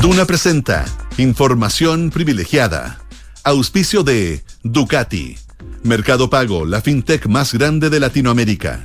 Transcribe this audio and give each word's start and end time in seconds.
Duna 0.00 0.26
presenta 0.26 0.84
Información 1.16 2.10
privilegiada. 2.10 3.00
Auspicio 3.42 4.04
de 4.04 4.44
Ducati. 4.62 5.36
Mercado 5.82 6.30
Pago, 6.30 6.64
la 6.64 6.80
fintech 6.80 7.26
más 7.26 7.52
grande 7.52 7.90
de 7.90 7.98
Latinoamérica. 7.98 8.80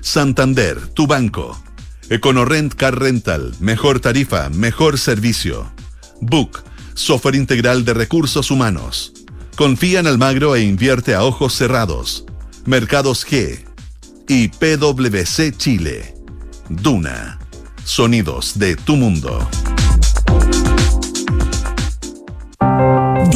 Santander, 0.00 0.88
tu 0.88 1.06
banco. 1.06 1.56
Econorrent 2.10 2.74
Car 2.74 2.98
Rental, 2.98 3.54
mejor 3.60 4.00
tarifa, 4.00 4.50
mejor 4.50 4.98
servicio. 4.98 5.70
Book, 6.20 6.64
software 6.94 7.36
integral 7.36 7.84
de 7.84 7.94
recursos 7.94 8.50
humanos. 8.50 9.12
Confía 9.54 10.00
en 10.00 10.08
Almagro 10.08 10.56
e 10.56 10.62
invierte 10.62 11.14
a 11.14 11.22
ojos 11.22 11.54
cerrados. 11.54 12.24
Mercados 12.64 13.24
G. 13.24 13.64
Y 14.26 14.48
PwC 14.48 15.56
Chile. 15.56 16.14
Duna. 16.68 17.38
Sonidos 17.84 18.58
de 18.58 18.74
tu 18.74 18.96
mundo. 18.96 19.48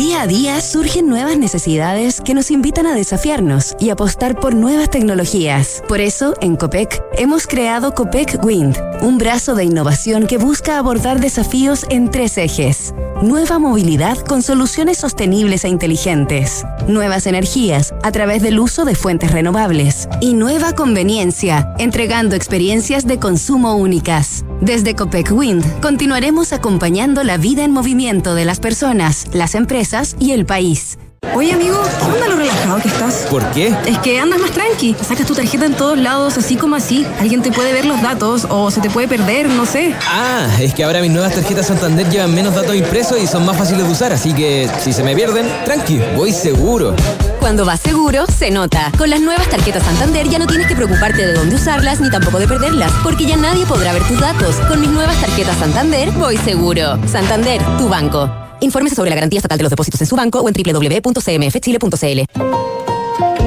Día 0.01 0.23
a 0.23 0.27
día 0.27 0.63
surgen 0.63 1.09
nuevas 1.09 1.37
necesidades 1.37 2.23
que 2.23 2.33
nos 2.33 2.51
invitan 2.51 2.87
a 2.87 2.95
desafiarnos 2.95 3.77
y 3.79 3.91
apostar 3.91 4.41
por 4.41 4.55
nuevas 4.55 4.89
tecnologías. 4.89 5.83
Por 5.89 6.01
eso, 6.01 6.33
en 6.41 6.57
COPEC, 6.57 7.03
hemos 7.19 7.47
creado 7.47 7.95
COPEC 7.95 8.43
Wind, 8.43 8.79
un 9.03 9.19
brazo 9.19 9.55
de 9.55 9.65
innovación 9.65 10.27
que 10.27 10.39
busca 10.39 10.79
abordar 10.79 11.21
desafíos 11.21 11.85
en 11.91 12.11
tres 12.11 12.39
ejes. 12.39 12.95
Nueva 13.21 13.59
movilidad 13.59 14.17
con 14.17 14.41
soluciones 14.41 14.97
sostenibles 14.97 15.65
e 15.65 15.69
inteligentes. 15.69 16.65
Nuevas 16.89 17.27
energías 17.27 17.93
a 18.03 18.11
través 18.11 18.41
del 18.41 18.59
uso 18.59 18.87
de 18.87 18.95
fuentes 18.95 19.33
renovables. 19.33 20.09
Y 20.23 20.33
nueva 20.33 20.73
conveniencia, 20.73 21.75
entregando 21.79 22.37
experiencias 22.37 23.07
de 23.07 23.19
consumo 23.19 23.75
únicas. 23.75 24.47
Desde 24.63 24.95
Copec 24.95 25.31
Wind 25.33 25.65
continuaremos 25.81 26.55
acompañando 26.55 27.23
la 27.23 27.37
vida 27.37 27.65
en 27.65 27.73
movimiento 27.73 28.35
de 28.35 28.47
las 28.47 28.61
personas, 28.61 29.27
las 29.33 29.55
empresas 29.55 29.90
y 30.21 30.31
el 30.33 30.47
país. 30.47 30.99
Oye, 31.35 31.53
amigo, 31.53 31.81
¿qué 31.99 32.05
onda 32.05 32.29
lo 32.29 32.37
relajado 32.37 32.81
que 32.81 32.89
estás? 32.89 33.27
¿Por 33.29 33.45
qué? 33.51 33.75
Es 33.87 33.99
que 33.99 34.21
andas 34.21 34.41
más 34.41 34.53
tranqui. 34.53 34.97
Sacas 35.01 35.27
tu 35.27 35.35
tarjeta 35.35 35.67
en 35.67 35.75
todos 35.75 35.99
lados, 35.99 36.39
así 36.39 36.57
como 36.57 36.77
así. 36.77 37.05
Alguien 37.19 37.43
te 37.43 37.51
puede 37.53 37.73
ver 37.73 37.85
los 37.85 38.01
datos 38.01 38.47
o 38.49 38.71
se 38.71 38.81
te 38.81 38.89
puede 38.89 39.09
perder, 39.09 39.49
no 39.49 39.67
sé. 39.67 39.95
Ah, 40.09 40.47
es 40.61 40.75
que 40.75 40.85
ahora 40.85 41.01
mis 41.01 41.11
nuevas 41.11 41.35
tarjetas 41.35 41.67
Santander 41.67 42.09
llevan 42.09 42.35
menos 42.35 42.55
datos 42.55 42.75
impresos 42.75 43.19
y 43.21 43.27
son 43.27 43.45
más 43.45 43.57
fáciles 43.57 43.85
de 43.85 43.93
usar, 43.93 44.13
así 44.13 44.33
que 44.33 44.71
si 44.81 44.93
se 44.93 45.03
me 45.03 45.15
pierden, 45.15 45.47
tranqui, 45.65 46.01
voy 46.17 46.33
seguro. 46.33 46.95
Cuando 47.41 47.65
vas 47.65 47.81
seguro, 47.81 48.27
se 48.27 48.51
nota. 48.51 48.93
Con 48.97 49.11
las 49.11 49.21
nuevas 49.21 49.49
tarjetas 49.49 49.83
Santander 49.83 50.29
ya 50.29 50.39
no 50.39 50.47
tienes 50.47 50.69
que 50.69 50.77
preocuparte 50.77 51.27
de 51.27 51.35
dónde 51.35 51.57
usarlas 51.57 52.01
ni 52.01 52.11
tampoco 52.11 52.39
de 52.39 52.47
perderlas, 52.47 52.93
porque 53.03 53.27
ya 53.27 53.37
nadie 53.37 53.67
podrá 53.67 53.93
ver 53.93 54.03
tus 54.05 54.21
datos. 54.21 54.57
Con 54.69 54.81
mis 54.81 54.91
nuevas 54.91 55.21
tarjetas 55.21 55.57
Santander, 55.59 56.13
voy 56.13 56.37
seguro. 56.39 56.99
Santander, 57.07 57.61
tu 57.79 57.89
banco. 57.89 58.50
Infórmese 58.61 58.97
sobre 58.97 59.11
la 59.11 59.17
garantía 59.17 59.39
estatal 59.39 59.59
de 59.59 59.65
los 59.65 59.71
depósitos 59.71 60.01
en 60.01 60.07
su 60.07 60.17
banco 60.17 60.41
o 60.41 60.49
en 60.49 60.55
www.cmfchile.cl. 60.55 62.21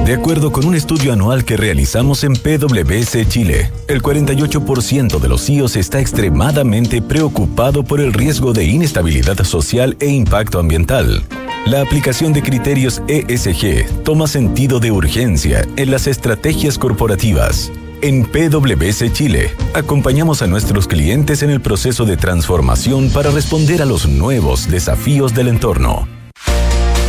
De 0.04 0.12
acuerdo 0.12 0.52
con 0.52 0.66
un 0.66 0.74
estudio 0.74 1.14
anual 1.14 1.46
que 1.46 1.56
realizamos 1.56 2.24
en 2.24 2.34
PwC 2.34 3.26
Chile, 3.26 3.72
el 3.88 4.02
48% 4.02 5.18
de 5.18 5.28
los 5.28 5.46
CIOs 5.46 5.76
está 5.76 5.98
extremadamente 5.98 7.00
preocupado 7.00 7.84
por 7.84 8.02
el 8.02 8.12
riesgo 8.12 8.52
de 8.52 8.64
inestabilidad 8.64 9.42
social 9.44 9.96
e 10.00 10.08
impacto 10.08 10.58
ambiental. 10.58 11.24
La 11.64 11.80
aplicación 11.80 12.34
de 12.34 12.42
criterios 12.42 13.00
ESG 13.08 14.02
toma 14.04 14.26
sentido 14.26 14.78
de 14.78 14.90
urgencia 14.90 15.66
en 15.76 15.90
las 15.90 16.06
estrategias 16.06 16.76
corporativas. 16.76 17.72
En 18.02 18.24
PwC 18.24 19.12
Chile, 19.12 19.54
acompañamos 19.72 20.42
a 20.42 20.46
nuestros 20.46 20.86
clientes 20.86 21.42
en 21.42 21.50
el 21.50 21.60
proceso 21.60 22.04
de 22.04 22.16
transformación 22.16 23.10
para 23.10 23.30
responder 23.30 23.82
a 23.82 23.86
los 23.86 24.06
nuevos 24.08 24.70
desafíos 24.70 25.34
del 25.34 25.48
entorno. 25.48 26.06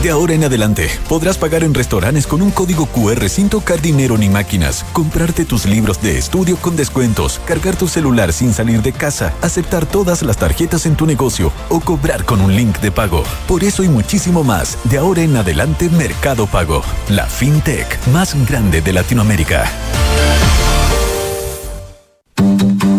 De 0.05 0.11
ahora 0.11 0.35
en 0.35 0.43
adelante, 0.43 0.87
podrás 1.09 1.37
pagar 1.37 1.63
en 1.63 1.73
restaurantes 1.73 2.27
con 2.27 2.43
un 2.43 2.51
código 2.51 2.85
QR 2.85 3.27
sin 3.27 3.49
tocar 3.49 3.81
dinero 3.81 4.19
ni 4.19 4.29
máquinas, 4.29 4.85
comprarte 4.93 5.45
tus 5.45 5.65
libros 5.65 5.99
de 5.99 6.19
estudio 6.19 6.57
con 6.57 6.75
descuentos, 6.75 7.41
cargar 7.45 7.75
tu 7.75 7.87
celular 7.87 8.31
sin 8.31 8.53
salir 8.53 8.83
de 8.83 8.93
casa, 8.93 9.33
aceptar 9.41 9.87
todas 9.87 10.21
las 10.21 10.37
tarjetas 10.37 10.85
en 10.85 10.95
tu 10.95 11.07
negocio 11.07 11.51
o 11.69 11.79
cobrar 11.79 12.23
con 12.23 12.39
un 12.39 12.55
link 12.55 12.79
de 12.81 12.91
pago. 12.91 13.23
Por 13.47 13.63
eso 13.63 13.83
y 13.83 13.89
muchísimo 13.89 14.43
más, 14.43 14.77
de 14.83 14.99
ahora 14.99 15.23
en 15.23 15.35
adelante 15.37 15.89
Mercado 15.89 16.45
Pago, 16.45 16.83
la 17.09 17.25
fintech 17.25 18.07
más 18.09 18.35
grande 18.47 18.81
de 18.81 18.93
Latinoamérica. 18.93 19.65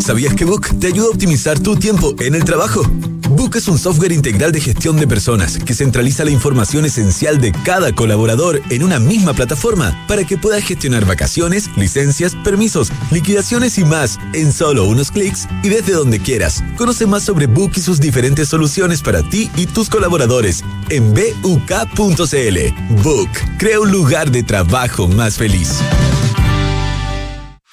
¿Sabías 0.06 0.34
que 0.34 0.44
Book 0.44 0.68
te 0.78 0.86
ayuda 0.86 1.06
a 1.06 1.10
optimizar 1.10 1.58
tu 1.58 1.74
tiempo 1.74 2.14
en 2.20 2.34
el 2.34 2.44
trabajo? 2.44 2.82
Book 3.30 3.56
es 3.56 3.66
un 3.66 3.76
software 3.76 4.12
integral 4.12 4.52
de 4.52 4.60
gestión 4.60 4.96
de 4.96 5.08
personas 5.08 5.58
que 5.58 5.74
centraliza 5.74 6.24
la 6.24 6.30
información 6.30 6.84
esencial 6.84 7.40
de 7.40 7.50
cada 7.64 7.92
colaborador 7.92 8.62
en 8.70 8.84
una 8.84 9.00
misma 9.00 9.34
plataforma 9.34 10.04
para 10.06 10.22
que 10.22 10.38
puedas 10.38 10.62
gestionar 10.62 11.06
vacaciones, 11.06 11.68
licencias, 11.76 12.36
permisos, 12.44 12.92
liquidaciones 13.10 13.78
y 13.78 13.84
más 13.84 14.18
en 14.32 14.52
solo 14.52 14.84
unos 14.84 15.10
clics 15.10 15.48
y 15.64 15.70
desde 15.70 15.94
donde 15.94 16.20
quieras. 16.20 16.62
Conoce 16.76 17.06
más 17.06 17.24
sobre 17.24 17.46
Book 17.46 17.72
y 17.74 17.80
sus 17.80 18.00
diferentes 18.00 18.48
soluciones 18.48 19.02
para 19.02 19.28
ti 19.28 19.50
y 19.56 19.66
tus 19.66 19.90
colaboradores 19.90 20.62
en 20.88 21.12
buk.cl. 21.12 23.02
Book 23.02 23.30
crea 23.58 23.80
un 23.80 23.90
lugar 23.90 24.30
de 24.30 24.44
trabajo 24.44 25.08
más 25.08 25.36
feliz. 25.36 25.80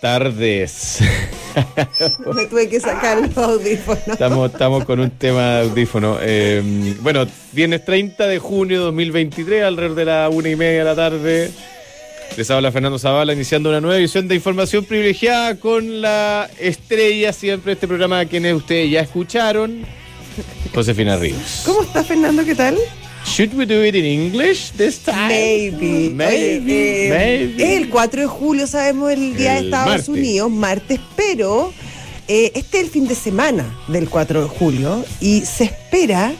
Tardes. 0.00 1.00
Me 2.34 2.44
tuve 2.46 2.68
que 2.68 2.78
sacar 2.78 3.20
los 3.20 3.36
audífonos. 3.36 4.06
Estamos, 4.06 4.52
estamos 4.52 4.84
con 4.84 5.00
un 5.00 5.10
tema 5.10 5.56
de 5.56 5.68
audífono. 5.68 6.18
Eh, 6.20 6.94
bueno, 7.00 7.26
viernes 7.52 7.84
30 7.84 8.26
de 8.26 8.38
junio 8.38 8.78
de 8.78 8.84
2023, 8.84 9.64
alrededor 9.64 9.96
de 9.96 10.04
la 10.04 10.28
una 10.28 10.48
y 10.48 10.56
media 10.56 10.80
de 10.80 10.84
la 10.84 10.94
tarde. 10.94 11.50
Les 12.36 12.50
habla 12.50 12.70
Fernando 12.70 12.98
Zavala, 12.98 13.32
iniciando 13.32 13.70
una 13.70 13.80
nueva 13.80 13.96
edición 13.98 14.28
de 14.28 14.34
Información 14.34 14.84
Privilegiada 14.84 15.56
con 15.56 16.00
la 16.00 16.48
estrella 16.58 17.32
siempre 17.32 17.70
de 17.70 17.74
este 17.74 17.88
programa, 17.88 18.20
a 18.20 18.26
quienes 18.26 18.54
ustedes 18.54 18.90
ya 18.90 19.00
escucharon, 19.00 19.84
Josefina 20.74 21.16
Ríos. 21.16 21.62
¿Cómo 21.64 21.82
está 21.82 22.04
Fernando? 22.04 22.44
¿Qué 22.44 22.54
tal? 22.54 22.76
Should 23.24 23.54
we 23.54 23.66
do 23.66 23.82
it 23.82 23.94
in 23.94 24.04
English 24.04 24.72
this 24.72 24.98
time? 25.02 25.28
Maybe. 25.28 26.10
Maybe. 26.10 27.06
Eh, 27.06 27.10
maybe. 27.10 27.62
Es 27.64 27.82
el 27.82 27.88
4 27.88 28.20
de 28.22 28.26
julio, 28.26 28.66
sabemos, 28.66 29.10
el 29.12 29.36
día 29.36 29.54
de 29.54 29.60
Estados 29.66 29.88
martes. 29.88 30.08
Unidos, 30.08 30.50
martes, 30.50 31.00
pero 31.16 31.72
eh, 32.28 32.52
este 32.54 32.78
es 32.78 32.84
el 32.84 32.90
fin 32.90 33.08
de 33.08 33.14
semana 33.14 33.76
del 33.88 34.08
4 34.08 34.42
de 34.42 34.48
julio 34.48 35.04
y 35.20 35.40
se 35.42 35.64
espera 35.64 36.32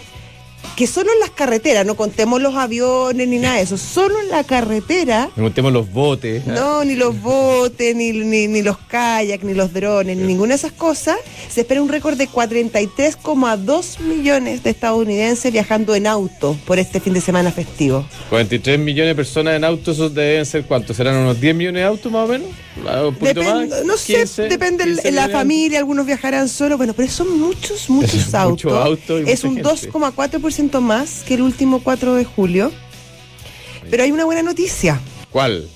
que 0.74 0.86
solo 0.86 1.12
en 1.12 1.20
las 1.20 1.30
carreteras, 1.30 1.86
no 1.86 1.94
contemos 1.94 2.40
los 2.40 2.54
aviones 2.54 3.28
ni 3.28 3.38
nada 3.38 3.56
de 3.56 3.62
eso, 3.62 3.76
solo 3.76 4.20
en 4.20 4.28
la 4.28 4.44
carretera. 4.44 5.30
No 5.36 5.44
contemos 5.44 5.72
los 5.72 5.90
botes. 5.90 6.46
No, 6.46 6.84
ni 6.84 6.96
los 6.96 7.20
botes, 7.20 7.94
ni, 7.94 8.12
ni, 8.12 8.62
los 8.62 8.78
kayaks 8.78 9.44
ni 9.44 9.54
los 9.54 9.72
drones, 9.72 10.16
ni 10.16 10.24
ninguna 10.24 10.50
de 10.50 10.56
esas 10.56 10.72
cosas. 10.72 11.16
Se 11.48 11.60
espera 11.60 11.82
un 11.82 11.88
récord 11.88 12.16
de 12.16 12.28
43,2 12.28 14.00
millones 14.00 14.62
de 14.62 14.70
estadounidenses 14.70 15.52
viajando 15.52 15.94
en 15.94 16.06
auto 16.06 16.56
por 16.66 16.78
este 16.78 17.00
fin 17.00 17.12
de 17.12 17.20
semana 17.20 17.52
festivo. 17.52 18.04
43 18.30 18.78
millones 18.78 19.10
de 19.10 19.14
personas 19.14 19.56
en 19.56 19.64
auto, 19.64 19.92
esos 19.92 20.14
deben 20.14 20.44
ser 20.46 20.64
cuántos? 20.64 20.96
¿Serán 20.96 21.16
unos 21.16 21.40
10 21.40 21.54
millones 21.54 21.82
de 21.82 21.86
autos 21.86 22.10
más 22.10 22.28
o 22.28 22.32
menos? 22.32 22.48
Ah, 22.86 23.06
¿Un 23.06 23.14
poquito 23.14 23.42
más? 23.42 23.84
No 23.84 23.96
sé, 23.96 24.26
depende 24.48 24.84
de 24.84 25.12
la 25.12 25.28
familia, 25.28 25.78
algunos 25.78 26.06
viajarán 26.06 26.48
solo, 26.48 26.76
bueno, 26.76 26.92
pero 26.94 27.10
son 27.10 27.38
muchos, 27.38 27.88
muchos 27.88 28.34
autos. 28.34 28.64
Mucho 28.64 28.82
auto 28.82 29.18
es 29.18 29.44
un 29.44 29.58
2,4% 29.58 30.63
10% 30.70 30.80
más 30.80 31.22
que 31.26 31.34
el 31.34 31.42
último 31.42 31.80
4 31.82 32.14
de 32.14 32.24
julio. 32.24 32.72
Pero 33.90 34.02
hay 34.02 34.12
una 34.12 34.24
buena 34.24 34.42
noticia. 34.42 35.00
¿Cuál? 35.30 35.68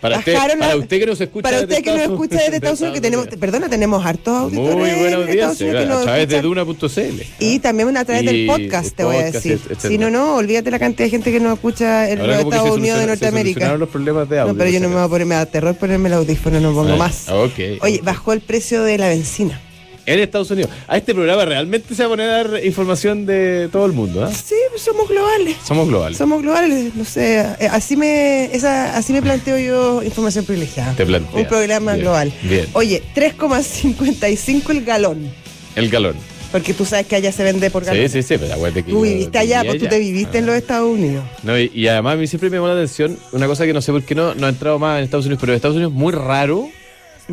Para 0.00 0.18
usted, 0.18 0.34
para, 0.34 0.76
usted, 0.76 1.00
que 1.00 1.06
nos 1.06 1.20
escucha 1.20 1.42
para 1.42 1.60
usted 1.60 1.82
que 1.82 1.90
nos 1.90 2.00
escucha 2.02 2.36
desde 2.36 2.56
Estados 2.56 2.80
Unidos 2.80 2.94
que 2.96 3.00
tenemos 3.00 3.26
perdona 3.28 3.68
tenemos 3.70 4.04
hartos 4.04 4.36
auditores 4.36 4.76
muy 4.76 4.90
buena 4.90 5.16
audiencia 5.16 5.80
a 5.80 6.02
través 6.02 6.28
de 6.28 6.42
Duna.cl 6.42 7.22
y 7.38 7.58
también 7.60 7.96
a 7.96 8.04
través 8.04 8.26
del 8.26 8.46
podcast 8.46 8.94
te 8.94 9.04
voy 9.04 9.16
a 9.16 9.30
decir. 9.30 9.58
si 9.78 9.96
no 9.96 10.10
no 10.10 10.36
olvídate 10.36 10.70
la 10.70 10.78
cantidad 10.78 11.06
de 11.06 11.10
gente 11.10 11.32
que 11.32 11.40
nos 11.40 11.54
escucha 11.54 12.10
en 12.10 12.24
los 12.24 12.38
Estados 12.38 12.76
Unidos 12.76 13.00
de 13.00 13.06
Norteamérica. 13.06 13.78
pero 13.78 14.68
yo 14.68 14.80
no 14.80 14.88
me 14.90 14.96
voy 14.96 15.04
a 15.04 15.08
poner 15.08 15.26
me 15.26 15.34
da 15.34 15.46
terror 15.46 15.74
ponerme 15.74 16.08
el 16.08 16.14
audífono 16.14 16.60
no 16.60 16.74
pongo 16.74 16.92
ah, 16.92 16.96
más. 16.96 17.28
oye 17.30 17.78
okay. 17.80 18.00
bajó 18.00 18.34
el 18.34 18.42
precio 18.42 18.82
de 18.82 18.98
la 18.98 19.08
benzina. 19.08 19.60
En 20.06 20.20
Estados 20.20 20.50
Unidos. 20.52 20.70
A 20.86 20.96
este 20.96 21.14
programa 21.14 21.44
realmente 21.44 21.94
se 21.94 22.02
va 22.02 22.06
a 22.06 22.10
poner 22.10 22.30
a 22.30 22.44
dar 22.44 22.64
información 22.64 23.26
de 23.26 23.68
todo 23.72 23.86
el 23.86 23.92
mundo, 23.92 24.24
¿ah? 24.24 24.30
Sí, 24.32 24.54
pues 24.70 24.82
somos 24.82 25.08
globales. 25.08 25.56
Somos 25.66 25.88
globales. 25.88 26.16
Somos 26.16 26.42
globales, 26.42 26.94
no 26.94 27.04
sé, 27.04 27.40
eh, 27.58 27.68
así 27.70 27.96
me 27.96 28.44
esa, 28.54 28.96
así 28.96 29.12
me 29.12 29.20
planteo 29.20 29.58
yo 29.58 30.02
información 30.04 30.44
privilegiada. 30.44 30.92
Te 30.94 31.04
planteas. 31.04 31.34
Un 31.34 31.46
programa 31.48 31.92
Bien, 31.94 32.04
global. 32.04 32.32
bien. 32.44 32.66
Oye, 32.72 33.02
3,55 33.14 34.70
el 34.70 34.84
galón, 34.84 35.30
El 35.74 35.88
galón. 35.90 36.14
porque 36.52 36.72
tú 36.72 36.84
sabes 36.84 37.06
que 37.06 37.16
allá 37.16 37.32
se 37.32 37.42
vende 37.42 37.70
por 37.70 37.84
galón. 37.84 38.08
Sí, 38.08 38.22
sí, 38.22 38.22
sí, 38.22 38.38
pero 38.38 38.54
acuérdate 38.54 38.84
que 38.84 38.92
Tú 38.92 39.02
viviste 39.02 39.38
allá, 39.38 39.62
pues 39.64 39.78
tú 39.78 39.86
te 39.88 39.98
viviste 39.98 40.38
Ah. 40.38 40.40
en 40.40 40.46
los 40.46 40.54
Estados 40.54 40.88
Unidos. 40.88 41.24
No, 41.42 41.58
y, 41.58 41.70
y 41.74 41.88
además 41.88 42.14
a 42.14 42.16
mí 42.16 42.26
siempre 42.26 42.48
me 42.50 42.56
llamó 42.56 42.68
la 42.68 42.74
atención 42.74 43.18
una 43.32 43.46
cosa 43.46 43.66
que 43.66 43.72
no 43.72 43.82
sé 43.82 43.90
por 43.92 44.02
qué 44.04 44.14
no, 44.14 44.34
no 44.34 44.46
ha 44.46 44.50
entrado 44.50 44.78
más 44.78 44.98
en 44.98 45.04
Estados 45.04 45.26
Unidos, 45.26 45.40
pero 45.40 45.52
en 45.52 45.56
Estados 45.56 45.76
Unidos 45.76 45.92
es 45.92 45.98
muy 45.98 46.12
raro. 46.12 46.68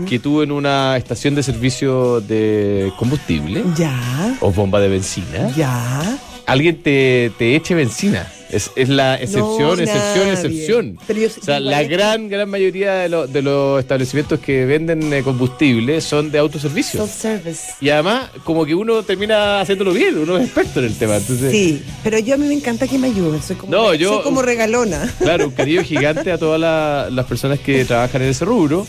Que 0.10 0.20
tú 0.20 0.42
en 0.42 0.52
una 0.52 0.98
estación 0.98 1.36
de 1.36 1.44
servicio 1.44 2.20
de 2.22 2.92
combustible 2.98 3.64
Ya, 3.78 4.38
o 4.42 4.52
bomba 4.52 4.80
de 4.80 4.88
benzina, 4.90 5.50
ya. 5.56 6.18
alguien 6.46 6.82
te, 6.82 7.32
te 7.38 7.56
eche 7.56 7.76
benzina. 7.76 8.28
Es, 8.50 8.70
es 8.76 8.88
la 8.88 9.16
excepción, 9.16 9.78
No, 9.78 9.84
excepción, 9.84 10.28
excepción. 10.30 11.00
Yo- 11.08 11.28
o 11.42 11.44
sea, 11.44 11.60
la 11.60 11.82
gran, 11.82 12.30
gran 12.30 12.48
mayoría 12.48 12.94
de, 12.94 13.10
lo- 13.10 13.26
de 13.26 13.42
los 13.42 13.80
establecimientos 13.80 14.40
que 14.42 14.66
venden 14.66 15.12
eh, 15.12 15.24
combustible 15.24 16.00
son 16.02 16.30
de 16.32 16.38
autoservicio. 16.38 17.00
Self-service. 17.02 17.74
Y 17.82 17.90
además, 17.90 18.30
como 18.44 18.64
que 18.64 18.76
uno 18.76 19.02
termina 19.02 19.60
haciéndolo 19.60 19.92
bien, 19.92 20.20
uno 20.20 20.38
es 20.38 20.44
experto 20.46 20.82
en 20.82 20.86
el 20.86 20.96
tema. 20.96 21.16
Entonces, 21.16 21.52
Sí, 21.52 21.82
pero 22.04 22.20
yo 22.20 22.36
a 22.36 22.38
mí 22.38 22.46
me 22.48 22.54
encanta 22.54 22.88
que 22.88 23.00
me 23.00 23.08
ayuden. 23.08 23.42
Soy 23.42 23.56
como, 23.56 23.72
No, 23.72 23.96
yo- 23.96 24.14
soy 24.16 24.24
como 24.24 24.44
regalona. 24.44 25.12
Claro, 25.18 25.46
un 25.48 25.52
cariño 25.54 25.84
gigante 25.84 26.32
a 26.32 26.38
todas 26.38 26.60
la- 26.62 27.08
las 27.12 27.26
personas 27.26 27.60
que 27.60 27.84
trabajan 27.86 28.22
en 28.22 28.30
ese 28.30 28.46
rubro. 28.46 28.86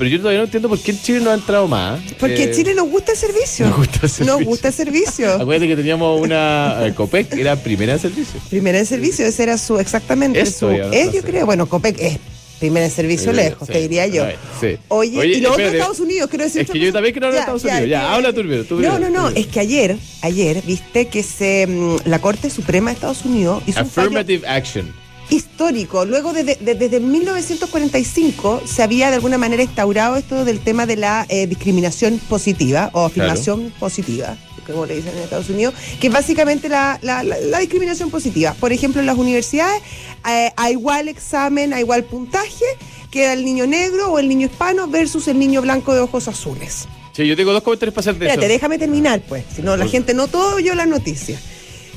Pero 0.00 0.12
yo 0.12 0.16
todavía 0.16 0.38
no 0.38 0.44
entiendo 0.46 0.70
por 0.70 0.78
qué 0.80 0.92
en 0.92 1.02
Chile 1.02 1.20
no 1.20 1.28
ha 1.28 1.34
entrado 1.34 1.68
más. 1.68 2.00
Porque 2.18 2.44
Eh, 2.44 2.50
Chile 2.52 2.74
nos 2.74 2.88
gusta 2.88 3.12
el 3.12 3.18
servicio. 3.18 3.66
nos 3.66 3.76
gusta 3.76 3.98
el 4.04 4.08
servicio. 4.08 4.34
Nos 4.34 4.44
gusta 4.46 4.68
el 4.68 4.74
servicio. 4.74 5.34
Acuérdate 5.38 5.68
que 5.68 5.76
teníamos 5.76 6.22
una 6.22 6.86
eh, 6.86 6.94
COPEC, 6.94 7.28
que 7.28 7.40
era 7.42 7.56
primera 7.56 7.92
en 7.92 7.98
servicio. 7.98 8.40
Primera 8.48 8.78
en 8.78 8.86
servicio, 8.86 9.26
ese 9.26 9.42
era 9.42 9.58
su, 9.58 9.78
exactamente. 9.78 10.40
Eso 10.40 10.70
su, 10.70 10.74
no 10.74 10.90
es, 10.90 11.12
yo 11.12 11.20
creo, 11.20 11.44
bueno, 11.44 11.68
COPEC 11.68 12.00
es 12.00 12.18
primera 12.58 12.86
en 12.86 12.90
servicio 12.90 13.30
Sí, 13.30 13.36
lejos, 13.36 13.66
sí, 13.66 13.74
te 13.74 13.80
diría 13.82 14.06
yo. 14.06 14.24
sí. 14.58 14.78
Oye, 14.88 15.18
Oye, 15.18 15.36
y 15.36 15.40
lo 15.42 15.52
otro. 15.52 15.66
Estados 15.66 16.00
Unidos, 16.00 16.30
quiero 16.30 16.44
decir. 16.46 16.62
Es 16.62 16.70
que 16.70 16.78
yo 16.78 16.90
también 16.94 17.12
quiero 17.12 17.26
hablar 17.26 17.40
de 17.40 17.52
Estados 17.52 17.64
Unidos. 17.64 17.90
Ya, 17.90 18.14
habla 18.14 18.32
tú 18.32 18.42
No, 18.80 18.98
no, 18.98 19.10
no, 19.10 19.28
es 19.28 19.48
que 19.48 19.60
ayer, 19.60 19.98
ayer, 20.22 20.62
viste 20.64 21.08
que 21.08 21.22
se 21.22 21.66
mm, 21.66 22.08
la 22.08 22.20
Corte 22.20 22.48
Suprema 22.48 22.88
de 22.88 22.94
Estados 22.94 23.26
Unidos 23.26 23.62
hizo 23.66 23.80
un 23.80 23.90
fallo 23.90 24.06
Affirmative 24.08 24.48
action. 24.48 24.99
Histórico. 25.30 26.04
Luego, 26.04 26.32
de- 26.32 26.44
de- 26.44 26.56
de- 26.56 26.74
desde 26.74 27.00
1945, 27.00 28.62
se 28.66 28.82
había 28.82 29.08
de 29.10 29.16
alguna 29.16 29.38
manera 29.38 29.62
instaurado 29.62 30.16
esto 30.16 30.44
del 30.44 30.60
tema 30.60 30.86
de 30.86 30.96
la 30.96 31.26
eh, 31.28 31.46
discriminación 31.46 32.18
positiva 32.28 32.90
o 32.92 33.04
afirmación 33.06 33.72
positiva, 33.78 34.36
como 34.66 34.86
le 34.86 34.96
dicen 34.96 35.12
en 35.16 35.22
Estados 35.22 35.48
Unidos, 35.48 35.74
que 36.00 36.08
es 36.08 36.12
básicamente 36.12 36.68
la, 36.68 36.98
la- 37.02 37.22
la- 37.22 37.38
la 37.38 37.58
discriminación 37.58 38.10
positiva. 38.10 38.54
Por 38.58 38.72
ejemplo, 38.72 39.00
en 39.00 39.06
las 39.06 39.16
universidades, 39.18 39.80
eh, 40.28 40.50
a 40.56 40.70
igual 40.70 41.08
examen, 41.08 41.72
a 41.72 41.80
igual 41.80 42.04
puntaje, 42.04 42.64
queda 43.10 43.32
el 43.32 43.44
niño 43.44 43.66
negro 43.66 44.12
o 44.12 44.18
el 44.18 44.28
niño 44.28 44.46
hispano 44.46 44.86
versus 44.88 45.26
el 45.28 45.38
niño 45.38 45.62
blanco 45.62 45.94
de 45.94 46.00
ojos 46.00 46.28
azules. 46.28 46.86
Sí, 47.12 47.26
yo 47.26 47.36
tengo 47.36 47.52
dos 47.52 47.62
comentarios 47.62 47.92
para 47.94 48.02
hacer 48.02 48.14
de 48.18 48.26
Espérate, 48.26 48.46
eso. 48.46 48.52
déjame 48.54 48.78
terminar, 48.78 49.20
pues. 49.28 49.44
Si 49.54 49.62
no, 49.62 49.76
la 49.76 49.86
gente 49.88 50.14
no 50.14 50.28
todo 50.28 50.54
oyó 50.56 50.74
la 50.76 50.86
noticia. 50.86 51.40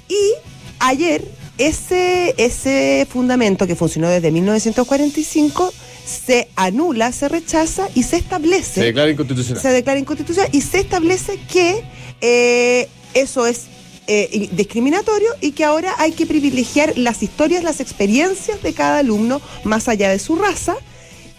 Y 0.10 0.32
ayer, 0.80 1.24
ese, 1.58 2.34
ese 2.38 3.08
fundamento 3.10 3.68
que 3.68 3.76
funcionó 3.76 4.10
desde 4.10 4.32
1945 4.32 5.74
se 6.06 6.50
anula, 6.56 7.12
se 7.12 7.30
rechaza 7.30 7.88
y 7.96 8.04
se 8.04 8.18
establece. 8.18 8.74
Se 8.76 8.84
declara 8.84 9.10
inconstitucional. 9.12 9.62
se 9.62 9.70
declara 9.70 10.00
inconstitucional 10.00 10.50
y 10.52 10.62
se 10.62 10.80
establece 10.80 11.40
que 11.52 11.84
eh, 12.22 12.90
eso 13.14 13.48
es 13.48 13.62
eh, 14.08 14.50
discriminatorio 14.52 15.30
y 15.40 15.52
que 15.52 15.64
ahora 15.64 15.94
hay 15.98 16.12
que 16.12 16.26
privilegiar 16.26 16.98
las 16.98 17.24
historias, 17.24 17.64
las 17.64 17.80
experiencias 17.80 18.62
de 18.62 18.74
cada 18.74 18.98
alumno 19.00 19.42
más 19.64 19.88
allá 19.88 20.10
de 20.10 20.20
su 20.20 20.36
raza 20.36 20.76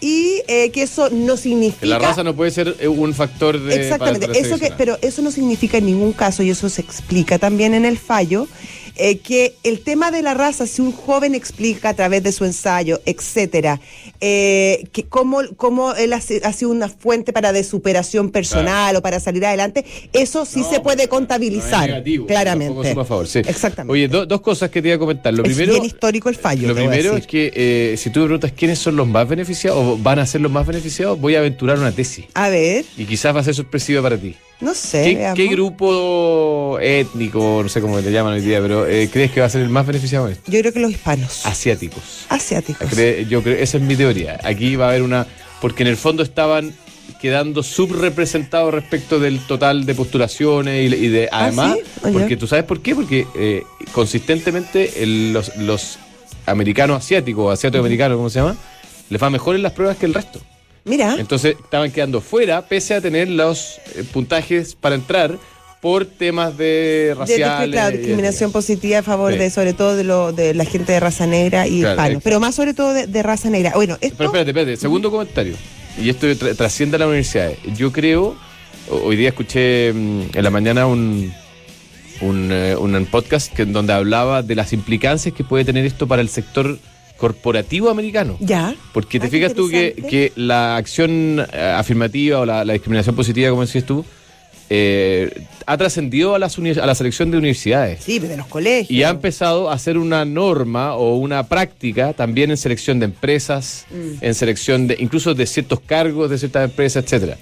y 0.01 0.41
eh, 0.47 0.71
que 0.71 0.81
eso 0.83 1.09
no 1.11 1.37
significa 1.37 1.85
la 1.85 1.99
raza 1.99 2.23
no 2.23 2.35
puede 2.35 2.51
ser 2.51 2.75
eh, 2.79 2.87
un 2.87 3.13
factor 3.13 3.59
de. 3.61 3.75
Exactamente, 3.75 4.27
para- 4.27 4.33
para 4.39 4.47
eso 4.47 4.57
que, 4.59 4.71
pero 4.77 4.97
eso 5.01 5.21
no 5.21 5.31
significa 5.31 5.77
en 5.77 5.85
ningún 5.85 6.11
caso, 6.13 6.43
y 6.43 6.49
eso 6.49 6.69
se 6.69 6.81
explica 6.81 7.39
también 7.39 7.73
en 7.73 7.85
el 7.85 7.97
fallo, 7.97 8.47
eh, 8.97 9.17
que 9.17 9.55
el 9.63 9.81
tema 9.81 10.11
de 10.11 10.21
la 10.21 10.33
raza, 10.33 10.65
si 10.67 10.81
un 10.81 10.91
joven 10.91 11.35
explica 11.35 11.89
a 11.89 11.93
través 11.93 12.23
de 12.23 12.31
su 12.31 12.45
ensayo, 12.45 13.01
etcétera, 13.05 13.79
eh, 14.21 14.85
que 14.91 15.03
cómo, 15.03 15.41
cómo 15.57 15.93
él 15.95 16.13
ha, 16.13 16.21
si- 16.21 16.39
ha 16.43 16.53
sido 16.53 16.71
una 16.71 16.89
fuente 16.89 17.33
para 17.33 17.51
de 17.53 17.63
superación 17.63 18.31
personal 18.31 18.95
o 18.95 19.01
para 19.01 19.19
salir 19.19 19.45
adelante, 19.45 19.85
eso 20.13 20.45
sí 20.45 20.61
No, 20.61 20.69
se 20.71 20.79
puede 20.79 20.97
no 20.97 21.03
es 21.03 21.09
contabilizar, 21.09 21.87
negativo, 21.89 22.25
claramente. 22.27 22.67
tampoco 22.73 22.87
sumo 22.89 23.01
a 23.01 23.05
favor, 23.05 23.27
sí. 23.27 23.39
Exactamente. 23.39 23.91
Oye, 23.93 24.07
do- 24.07 24.25
dos 24.25 24.41
cosas 24.41 24.69
que 24.69 24.81
te 24.81 24.87
iba 24.89 24.95
a 24.95 24.99
comentar. 24.99 25.33
Lo 25.33 25.43
es 25.43 25.49
primero. 25.49 25.73
bien 25.73 25.85
histórico 25.85 26.29
el 26.29 26.35
fallo. 26.35 26.67
Lo 26.67 26.75
primero 26.75 27.17
es 27.17 27.27
que 27.27 27.51
eh, 27.55 27.95
si 27.97 28.09
tú 28.09 28.21
me 28.21 28.25
preguntas 28.27 28.51
quiénes 28.53 28.79
son 28.79 28.95
los 28.95 29.07
más 29.07 29.27
beneficiados 29.27 29.79
o 29.83 29.97
van 29.97 30.19
a 30.19 30.25
ser 30.25 30.41
los 30.41 30.51
más 30.51 30.65
beneficiados, 30.65 31.19
voy 31.19 31.35
a 31.35 31.39
aventurar 31.39 31.77
una 31.77 31.91
tesis. 31.91 32.25
A 32.33 32.49
ver, 32.49 32.85
Y 32.97 33.05
quizás 33.05 33.35
va 33.35 33.41
a 33.41 33.43
ser 33.43 33.53
sorpresiva 33.55 34.01
para 34.01 34.17
ti. 34.17 34.35
No 34.61 34.73
sé. 34.73 35.33
¿Qué, 35.35 35.47
grupo 35.47 36.77
étnico, 36.81 37.61
no 37.63 37.69
sé 37.69 37.81
cómo 37.81 37.99
le 37.99 38.11
llaman 38.11 38.33
hoy 38.33 38.41
día, 38.41 38.61
pero 38.61 38.87
eh, 38.87 39.09
crees 39.11 39.31
que 39.31 39.39
va 39.41 39.47
a 39.47 39.49
ser 39.49 39.61
el 39.61 39.69
más 39.69 39.85
beneficiado 39.85 40.27
en 40.27 40.33
esto? 40.33 40.51
Yo 40.51 40.59
creo 40.61 40.73
que 40.73 40.79
los 40.79 40.91
hispanos, 40.91 41.45
Asiáticos. 41.45 42.25
asiáticos. 42.29 42.89
Cre- 42.89 43.27
Yo 43.27 43.43
creo, 43.43 43.57
esa 43.57 43.77
es 43.77 43.83
mi 43.83 43.95
teoría. 43.95 44.39
Aquí 44.43 44.75
va 44.75 44.85
a 44.85 44.89
haber 44.89 45.01
una. 45.01 45.27
Porque 45.61 45.83
en 45.83 45.89
el 45.89 45.97
fondo 45.97 46.23
estaban 46.23 46.73
quedando 47.21 47.63
subrepresentados 47.63 48.73
respecto 48.73 49.19
del 49.19 49.39
total 49.39 49.85
de 49.85 49.95
postulaciones 49.95 50.91
y, 50.91 50.95
y 50.95 51.07
de. 51.09 51.29
¿Ah, 51.31 51.45
Además, 51.45 51.77
sí? 52.03 52.11
Porque 52.13 52.37
tú 52.37 52.47
sabes 52.47 52.65
por 52.65 52.81
qué, 52.81 52.95
porque 52.95 53.25
eh, 53.35 53.63
consistentemente 53.91 55.03
el- 55.03 55.33
los, 55.33 55.55
los 55.57 55.97
americanos 56.45 56.97
asiáticos, 57.03 57.51
asiático-americanos, 57.53 58.17
¿cómo 58.17 58.29
se 58.29 58.39
llama? 58.39 58.55
Les 59.09 59.21
va 59.21 59.29
mejor 59.29 59.55
en 59.55 59.63
las 59.63 59.71
pruebas 59.73 59.97
que 59.97 60.05
el 60.05 60.13
resto. 60.13 60.39
Mira, 60.85 61.15
Entonces 61.19 61.55
estaban 61.61 61.91
quedando 61.91 62.21
fuera, 62.21 62.61
pese 62.67 62.93
a 62.93 63.01
tener 63.01 63.27
los 63.27 63.79
eh, 63.95 64.03
puntajes 64.13 64.75
para 64.75 64.95
entrar 64.95 65.37
por 65.81 66.05
temas 66.05 66.57
de 66.57 66.65
De- 66.65 67.05
de- 67.09 67.13
raciales. 67.15 67.69
claro, 67.71 67.97
discriminación 67.97 68.51
positiva 68.51 68.99
a 68.99 69.03
favor 69.03 69.33
Sí. 69.33 69.39
de, 69.39 69.49
sobre 69.49 69.73
todo, 69.73 69.95
de, 69.95 70.03
lo, 70.03 70.31
de 70.31 70.53
la 70.53 70.65
gente 70.65 70.93
de 70.93 70.99
raza 70.99 71.27
negra 71.27 71.67
y 71.67 71.79
Claro, 71.81 71.93
hispanos, 71.93 72.09
exacto. 72.09 72.23
pero 72.23 72.39
más 72.39 72.55
sobre 72.55 72.73
todo 72.73 72.93
de, 72.93 73.07
de 73.07 73.23
raza 73.23 73.49
negra. 73.49 73.71
Bueno, 73.75 73.97
esto... 74.01 74.15
Pero 74.17 74.29
espérate, 74.29 74.49
espérate, 74.51 74.77
segundo 74.77 75.11
comentario. 75.11 75.55
Y 76.01 76.09
esto 76.09 76.27
tra- 76.27 76.55
trasciende 76.55 76.95
a 76.95 76.99
la 76.99 77.07
universidad. 77.07 77.51
Yo 77.75 77.91
creo, 77.91 78.35
ho- 78.89 78.95
hoy 79.03 79.15
día 79.15 79.29
escuché 79.29 79.91
mm, 79.93 80.21
en 80.33 80.43
la 80.43 80.49
mañana 80.49 80.87
un, 80.87 81.31
un, 82.21 82.49
eh, 82.51 82.75
un 82.75 83.05
podcast 83.05 83.53
que, 83.53 83.65
donde 83.65 83.93
hablaba 83.93 84.41
de 84.43 84.55
las 84.55 84.73
implicancias 84.73 85.33
que 85.35 85.43
puede 85.43 85.65
tener 85.65 85.85
esto 85.85 86.07
para 86.07 86.21
el 86.21 86.29
sector 86.29 86.77
corporativo 87.17 87.89
americano. 87.89 88.37
Ya. 88.39 88.75
Porque 88.93 89.19
te 89.19 89.27
Ah, 89.27 89.29
fijas 89.29 89.53
tú 89.53 89.69
que, 89.69 89.93
que 90.09 90.31
la 90.35 90.75
acción 90.77 91.45
eh, 91.53 91.73
afirmativa 91.75 92.39
o 92.39 92.45
la, 92.45 92.65
la 92.65 92.73
discriminación 92.73 93.15
positiva, 93.15 93.49
como 93.49 93.61
decías 93.61 93.85
tú, 93.85 94.05
eh, 94.69 95.43
ha 95.67 95.77
trascendido 95.77 96.33
a, 96.35 96.39
las 96.39 96.57
a 96.57 96.85
la 96.85 96.95
selección 96.95 97.29
de 97.31 97.37
universidades. 97.37 98.03
Sí, 98.03 98.17
de 98.19 98.35
los 98.35 98.47
colegios. 98.47 98.89
Y 98.89 99.03
ha 99.03 99.09
empezado 99.09 99.69
a 99.69 99.77
ser 99.77 99.97
una 99.97 100.25
norma 100.25 100.95
o 100.95 101.15
una 101.17 101.47
práctica 101.47 102.13
también 102.13 102.49
en 102.51 102.57
selección 102.57 102.99
de 102.99 103.05
empresas, 103.05 103.85
Mm. 103.91 104.23
en 104.23 104.33
selección 104.33 104.87
de 104.87 104.97
incluso 104.99 105.33
de 105.35 105.45
ciertos 105.45 105.79
cargos 105.81 106.29
de 106.29 106.37
ciertas 106.39 106.65
empresas, 106.69 107.03
etcétera. 107.03 107.37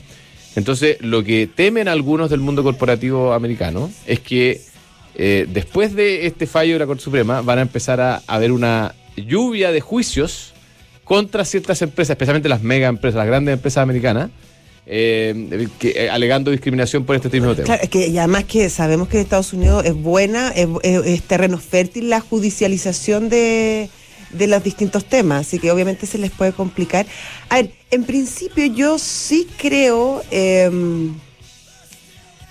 Entonces, 0.56 0.98
lo 1.02 1.24
que 1.24 1.48
temen 1.48 1.88
algunos 1.88 2.30
del 2.30 2.40
mundo 2.42 2.62
corporativo 2.62 3.34
americano 3.34 3.90
es 4.06 4.20
que 4.20 4.62
eh, 5.16 5.46
después 5.50 5.96
de 5.96 6.26
este 6.28 6.46
fallo 6.48 6.74
de 6.74 6.80
la 6.80 6.86
Corte 6.88 7.04
Suprema, 7.04 7.42
van 7.42 7.60
a 7.60 7.62
empezar 7.62 8.02
a 8.02 8.22
haber 8.28 8.52
una 8.52 8.94
lluvia 9.16 9.72
de 9.72 9.82
juicios 9.82 10.54
contra 11.04 11.46
ciertas 11.46 11.82
empresas, 11.82 12.12
especialmente 12.12 12.50
las 12.50 12.64
mega 12.64 12.88
empresas, 12.88 13.18
las 13.18 13.28
grandes 13.28 13.54
empresas 13.54 13.84
americanas, 13.84 14.30
eh, 14.86 15.68
eh, 15.82 16.10
alegando 16.10 16.52
discriminación 16.52 17.06
por 17.06 17.16
este 17.16 17.30
tipo 17.30 17.48
de 17.48 17.56
temas. 17.56 17.68
Claro, 17.68 17.84
es 17.84 17.90
que 17.90 18.08
y 18.08 18.18
además 18.18 18.44
que 18.46 18.70
sabemos 18.70 19.08
que 19.08 19.18
en 19.18 19.24
Estados 19.24 19.54
Unidos 19.54 19.86
es 19.86 19.94
buena, 19.94 20.50
es, 20.50 21.22
terreno 21.24 21.58
fértil 21.58 22.10
la 22.10 22.20
judicialización 22.20 23.30
de, 23.30 23.90
de 24.32 24.48
los 24.48 24.64
distintos 24.64 25.06
temas, 25.06 25.48
así 25.48 25.60
que 25.60 25.72
obviamente 25.72 26.06
se 26.06 26.18
les 26.18 26.32
puede 26.32 26.52
complicar. 26.52 27.06
A 27.50 27.58
ver, 27.58 27.72
en 27.92 28.04
principio 28.04 28.66
yo 28.66 29.00
sí 29.00 29.48
creo 29.58 30.22
em, 30.32 31.14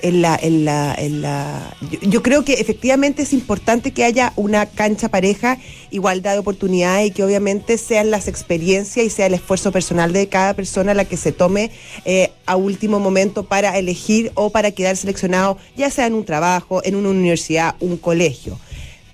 en 0.02 0.20
la, 0.22 0.38
en 0.40 0.64
la, 0.64 0.94
en 0.98 1.22
la 1.22 1.74
yo, 1.90 1.98
yo 2.02 2.22
creo 2.22 2.44
que 2.44 2.54
efectivamente 2.54 3.22
es 3.22 3.32
importante 3.32 3.92
que 3.92 4.04
haya 4.04 4.32
una 4.36 4.66
cancha 4.66 5.08
pareja, 5.08 5.58
igualdad 5.90 6.34
de 6.34 6.40
oportunidades 6.40 7.06
y 7.06 7.10
que 7.12 7.24
obviamente 7.24 7.78
sean 7.78 8.10
las 8.10 8.28
experiencias 8.28 9.06
y 9.06 9.10
sea 9.10 9.26
el 9.26 9.34
esfuerzo 9.34 9.72
personal 9.72 10.12
de 10.12 10.28
cada 10.28 10.54
persona 10.54 10.92
la 10.94 11.04
que 11.04 11.16
se 11.16 11.32
tome 11.32 11.70
eh, 12.04 12.30
a 12.46 12.56
último 12.56 13.00
momento 13.00 13.44
para 13.44 13.78
elegir 13.78 14.32
o 14.34 14.50
para 14.50 14.72
quedar 14.72 14.96
seleccionado, 14.96 15.56
ya 15.76 15.90
sea 15.90 16.06
en 16.06 16.14
un 16.14 16.24
trabajo, 16.24 16.82
en 16.84 16.96
una 16.96 17.08
universidad, 17.08 17.76
un 17.80 17.96
colegio. 17.96 18.58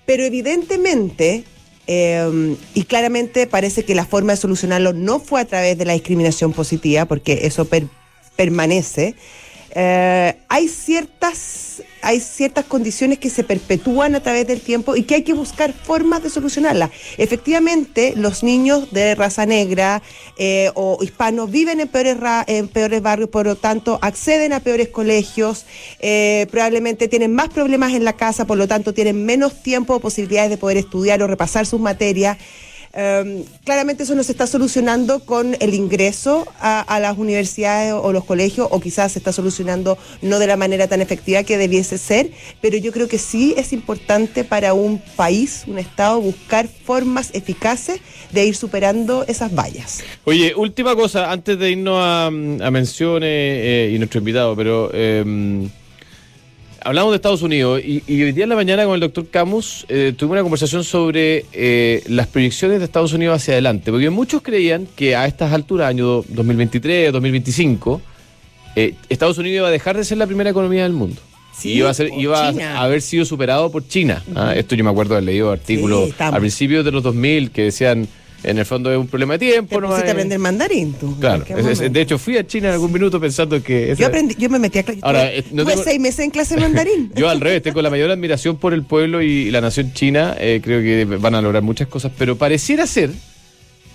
Pero 0.07 0.25
evidentemente, 0.25 1.45
eh, 1.87 2.57
y 2.75 2.85
claramente 2.85 3.47
parece 3.47 3.85
que 3.85 3.95
la 3.95 4.07
forma 4.07 4.33
de 4.33 4.38
solucionarlo 4.38 4.92
no 4.92 5.21
fue 5.21 5.40
a 5.40 5.45
través 5.45 5.76
de 5.76 5.85
la 5.85 5.92
discriminación 5.92 6.52
positiva, 6.52 7.04
porque 7.04 7.40
eso 7.42 7.66
per- 7.66 7.88
permanece. 8.37 9.14
Eh, 9.80 10.35
hay 10.49 10.66
ciertas 10.66 11.82
hay 12.02 12.18
ciertas 12.18 12.64
condiciones 12.64 13.18
que 13.18 13.30
se 13.30 13.44
perpetúan 13.44 14.16
a 14.16 14.20
través 14.20 14.44
del 14.47 14.61
tiempo 14.61 14.97
y 14.97 15.02
que 15.04 15.14
hay 15.16 15.23
que 15.23 15.35
buscar 15.35 15.73
formas 15.73 16.23
de 16.23 16.30
solucionarlas. 16.30 16.90
Efectivamente, 17.16 18.14
los 18.16 18.42
niños 18.42 18.90
de 18.92 19.14
raza 19.14 19.47
negra 19.47 20.02
eh, 20.37 20.70
o 20.75 20.99
hispanos 21.00 21.49
viven 21.50 21.78
en 21.80 21.87
peores, 21.88 22.18
ra- 22.18 22.44
en 22.49 22.66
peores 22.66 23.02
barrios, 23.02 23.28
por 23.30 23.47
lo 23.47 23.54
tanto, 23.56 23.99
acceden 24.02 24.52
a 24.52 24.61
peores 24.61 24.88
colegios, 24.88 25.64
eh, 26.00 26.47
probablemente 26.50 27.06
tienen 27.06 27.32
más 27.35 27.49
problemas 27.50 27.92
en 27.94 28.04
la 28.04 28.14
casa, 28.14 28.47
por 28.47 28.58
lo 28.58 28.66
tanto, 28.66 28.92
tienen 28.94 29.25
menos 29.25 29.62
tiempo 29.62 29.94
o 29.94 30.00
posibilidades 30.00 30.50
de 30.50 30.56
poder 30.58 30.76
estudiar 30.76 31.23
o 31.23 31.28
repasar 31.28 31.66
sus 31.66 31.80
materias. 31.80 32.38
Um, 32.99 33.45
claramente 33.64 34.02
eso 34.02 34.17
no 34.17 34.25
se 34.25 34.33
está 34.33 34.49
solucionando 34.49 35.21
con 35.21 35.57
el 35.61 35.73
ingreso 35.75 36.49
a, 36.59 36.99
las 36.99 37.17
universidades 37.17 37.93
o, 37.93 38.12
los 38.12 38.25
colegios, 38.25 38.67
o 38.73 38.81
quizás 38.81 39.12
se 39.12 39.21
está 39.21 39.33
solucionando 39.33 39.97
no 40.21 40.40
de 40.40 40.49
la 40.49 40.57
manera 40.57 40.88
tan 40.88 41.00
efectiva 41.00 41.45
que 41.45 41.59
debiese 41.59 41.97
ser, 41.97 42.33
pero 42.61 42.76
yo 42.76 42.90
creo 42.90 43.07
que 43.07 43.19
sí 43.19 43.55
es 43.57 43.73
importante 43.73 44.43
para 44.43 44.75
un 44.75 45.00
país, 45.14 45.62
un 45.69 45.78
Estado, 45.78 46.21
buscar 46.21 46.67
formas 46.67 47.31
eficaces 47.35 48.00
de 48.33 48.47
ir 48.47 48.57
superando 48.57 49.25
esas 49.28 49.55
vallas. 49.55 50.02
Oye, 50.25 50.55
última 50.57 50.97
cosa, 50.97 51.31
antes 51.31 51.57
de 51.57 51.71
irnos 51.71 52.00
a, 52.02 52.31
menciones 52.33 53.31
eh, 53.31 53.93
y 53.95 53.99
nuestro 53.99 54.19
invitado, 54.19 54.57
pero 54.57 54.90
eh, 54.93 55.69
hablamos 56.82 57.12
de 57.12 57.16
Estados 57.16 57.42
Unidos 57.42 57.80
y, 57.85 58.02
y 58.06 58.23
hoy 58.23 58.32
día 58.32 58.44
en 58.44 58.50
la 58.50 58.56
mañana 58.56 58.85
con 58.85 58.94
el 58.94 59.00
doctor 59.00 59.26
Camus 59.28 59.85
eh, 59.88 60.12
tuvimos 60.16 60.35
una 60.35 60.42
conversación 60.42 60.85
sobre 60.85 61.44
eh, 61.52 62.02
las 62.08 62.26
proyecciones 62.26 62.78
de 62.78 62.85
Estados 62.85 63.12
Unidos 63.12 63.37
hacia 63.37 63.54
adelante, 63.54 63.90
porque 63.90 64.11
muchos 64.11 64.42
creían 64.42 64.87
que 64.97 65.16
a 65.16 65.26
estas 65.26 65.52
alturas, 65.52 65.88
año 65.88 66.23
2023, 66.28 67.12
2025, 67.12 68.00
eh, 68.76 68.94
Estados 69.08 69.38
Unidos 69.38 69.56
iba 69.58 69.68
a 69.68 69.70
dejar 69.73 69.97
de 69.97 70.04
ser 70.04 70.18
la 70.18 70.26
primera 70.26 70.50
economía 70.50 70.82
del 70.85 70.92
mundo. 70.92 71.20
Sí, 71.56 71.73
iba 71.73 71.90
a, 71.90 71.94
ser, 71.94 72.11
iba 72.16 72.49
a- 72.50 72.80
haber 72.82 73.02
sido 73.02 73.25
superado 73.25 73.70
por 73.73 73.87
China. 73.88 74.23
Ah, 74.37 74.54
Esto 74.54 74.76
yo 74.76 74.85
me 74.85 74.90
acuerdo 74.90 75.14
de 75.14 75.18
haber 75.18 75.26
leído 75.26 75.50
artículos 75.50 76.06
Sí, 76.11 76.14
al 76.18 76.38
principio 76.38 76.85
de 76.85 76.92
los 76.92 77.02
2000 77.02 77.50
que 77.50 77.62
decían, 77.64 78.06
en 78.45 78.57
el 78.59 78.64
fondo 78.64 78.90
es 78.92 78.97
un 78.99 79.09
problema 79.09 79.35
de 79.35 79.38
tiempo. 79.40 79.75
Te 79.76 79.80
no 79.80 79.95
aprender 79.95 80.38
mandarín 80.38 80.92
tú. 80.95 81.16
Claro, 81.18 81.45
es- 81.49 81.80
es- 81.80 81.92
de 81.92 82.00
hecho 82.00 82.18
fui 82.18 82.37
a 82.37 82.47
China 82.47 82.68
en 82.68 82.75
algún 82.75 82.92
minuto 82.92 83.21
pensando 83.21 83.61
que... 83.62 83.92
esa- 83.92 84.00
yo 84.00 84.07
aprendí, 84.07 84.35
yo 84.38 84.49
me 84.49 84.59
metí 84.59 84.78
a 84.78 84.83
clase. 84.85 85.00
Ahora, 85.02 85.33
eh, 85.33 85.45
no 85.50 85.64
tuve 85.64 85.73
tengo- 85.73 85.85
seis 85.85 86.00
meses 86.00 86.21
en 86.21 86.30
clase 86.30 86.54
de 86.54 86.61
mandarín. 86.61 87.11
Yo 87.16 87.28
al 87.28 87.40
revés, 87.40 87.62
tengo 87.62 87.83
la 87.83 87.90
mayor 87.90 88.11
admiración 88.11 88.57
por 88.57 88.73
el 88.75 88.85
pueblo 88.85 89.23
y, 89.23 89.50
la 89.50 89.61
nación 89.61 89.92
china, 89.92 90.37
eh, 90.38 90.61
creo 90.62 90.80
que 90.83 91.04
van 91.16 91.35
a 91.35 91.42
lograr 91.42 91.62
muchas 91.62 91.88
cosas, 91.88 92.12
pero 92.16 92.37
pareciera 92.37 92.87
ser, 92.87 93.11